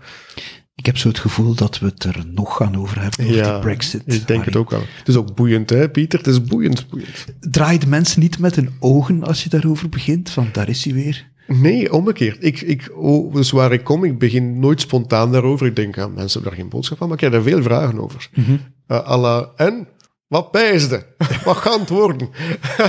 Ik 0.80 0.86
heb 0.86 0.96
zo 0.96 1.08
het 1.08 1.18
gevoel 1.18 1.54
dat 1.54 1.78
we 1.78 1.86
het 1.86 2.04
er 2.04 2.24
nog 2.26 2.56
gaan 2.56 2.76
over 2.76 3.02
hebben, 3.02 3.24
over 3.24 3.36
ja, 3.36 3.54
de 3.54 3.60
brexit. 3.60 4.02
ik 4.06 4.26
denk 4.26 4.44
het 4.44 4.56
ook 4.56 4.70
wel. 4.70 4.80
Het 4.80 5.08
is 5.08 5.16
ook 5.16 5.34
boeiend, 5.34 5.70
hè, 5.70 5.88
Pieter? 5.88 6.18
Het 6.18 6.28
is 6.28 6.42
boeiend, 6.42 6.88
boeiend. 6.88 7.26
Draai 7.40 7.78
de 7.78 7.86
mensen 7.86 8.20
niet 8.20 8.38
met 8.38 8.56
hun 8.56 8.70
ogen 8.78 9.24
als 9.24 9.42
je 9.42 9.48
daarover 9.48 9.88
begint? 9.88 10.30
Van, 10.30 10.48
daar 10.52 10.68
is 10.68 10.84
hij 10.84 10.94
weer. 10.94 11.28
Nee, 11.46 11.92
omgekeerd. 11.92 12.44
Ik, 12.44 12.60
ik, 12.60 12.90
oh, 12.94 13.34
dus 13.34 13.50
waar 13.50 13.72
ik 13.72 13.84
kom, 13.84 14.04
ik 14.04 14.18
begin 14.18 14.58
nooit 14.58 14.80
spontaan 14.80 15.32
daarover. 15.32 15.66
Ik 15.66 15.76
denk, 15.76 15.98
aan 15.98 16.14
mensen 16.14 16.32
hebben 16.32 16.50
daar 16.50 16.60
geen 16.60 16.70
boodschap 16.70 16.98
van, 16.98 17.08
maar 17.08 17.16
ik 17.16 17.22
heb 17.22 17.32
er 17.32 17.42
veel 17.42 17.62
vragen 17.62 18.00
over. 18.00 18.28
Mm 18.34 18.44
-hmm. 18.44 18.60
uh, 18.88 19.42
en? 19.56 19.88
Wat 20.26 20.50
pijsde? 20.50 21.06
wat 21.44 21.56
gaat 21.56 21.80
het 21.80 21.88
worden? 21.88 22.28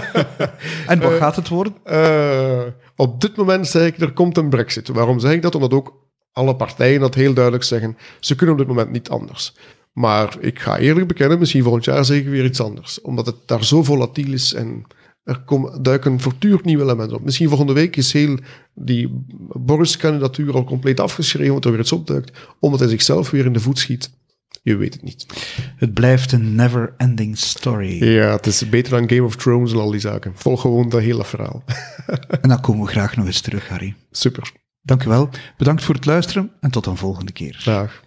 en 0.88 0.99
wat 0.99 1.12
uh, 1.12 1.17
gaat 1.17 1.36
het 1.36 1.47
worden? 1.47 1.73
Uh, 1.86 2.62
op 2.95 3.21
dit 3.21 3.36
moment 3.36 3.67
zeg 3.67 3.88
ik, 3.88 3.99
er 3.99 4.12
komt 4.12 4.38
een 4.38 4.49
brexit. 4.49 4.88
Waarom 4.88 5.19
zeg 5.19 5.32
ik 5.32 5.41
dat? 5.41 5.56
Omdat 5.56 5.73
ook 5.73 6.01
alle 6.31 6.55
partijen 6.55 6.99
dat 6.99 7.15
heel 7.15 7.33
duidelijk 7.33 7.63
zeggen. 7.63 7.97
Ze 8.19 8.35
kunnen 8.35 8.55
op 8.55 8.61
dit 8.61 8.69
moment 8.69 8.91
niet 8.91 9.09
anders. 9.09 9.53
Maar 9.91 10.37
ik 10.39 10.59
ga 10.59 10.77
eerlijk 10.77 11.07
bekennen, 11.07 11.39
misschien 11.39 11.63
volgend 11.63 11.85
jaar 11.85 12.05
we 12.05 12.29
weer 12.29 12.45
iets 12.45 12.61
anders. 12.61 13.01
Omdat 13.01 13.25
het 13.25 13.35
daar 13.45 13.63
zo 13.63 13.83
volatiel 13.83 14.33
is 14.33 14.53
en 14.53 14.85
Er 15.23 15.39
komen, 15.39 15.83
duiken 15.83 16.19
voortdurend 16.19 16.65
nieuwe 16.65 16.83
elementen 16.83 17.17
op. 17.17 17.23
Misschien 17.23 17.47
volgende 17.47 17.73
week 17.73 17.95
is 17.95 18.13
heel 18.13 18.37
die 18.73 19.25
Boris-kandidatuur 19.53 20.53
al 20.53 20.63
compleet 20.63 20.99
afgeschreven, 20.99 21.51
want 21.51 21.65
er 21.65 21.71
weer 21.71 21.79
iets 21.79 21.91
opduikt, 21.91 22.37
omdat 22.59 22.79
hij 22.79 22.89
zichzelf 22.89 23.29
weer 23.29 23.45
in 23.45 23.53
de 23.53 23.59
voet 23.59 23.79
schiet. 23.79 24.11
Je 24.63 24.75
weet 24.75 24.93
het 24.93 25.03
niet. 25.03 25.25
Het 25.75 25.93
blijft 25.93 26.31
een 26.31 26.55
never-ending 26.55 27.37
story. 27.37 28.03
Ja, 28.03 28.31
het 28.31 28.45
is 28.45 28.69
beter 28.69 28.91
dan 28.91 29.09
Game 29.09 29.23
of 29.23 29.35
Thrones 29.35 29.71
en 29.71 29.79
al 29.79 29.91
die 29.91 29.99
zaken. 29.99 30.31
Volg 30.35 30.61
gewoon 30.61 30.89
dat 30.89 31.01
hele 31.01 31.25
verhaal. 31.25 31.63
en 32.41 32.49
dan 32.49 32.61
komen 32.61 32.85
we 32.85 32.91
graag 32.91 33.15
nog 33.15 33.25
eens 33.25 33.41
terug, 33.41 33.67
Harry. 33.67 33.95
Super. 34.11 34.51
Dank 34.81 35.03
u 35.03 35.09
wel. 35.09 35.29
Bedankt 35.57 35.83
voor 35.83 35.95
het 35.95 36.05
luisteren 36.05 36.51
en 36.59 36.71
tot 36.71 36.85
een 36.85 36.97
volgende 36.97 37.31
keer. 37.31 37.61
Dag. 37.65 38.01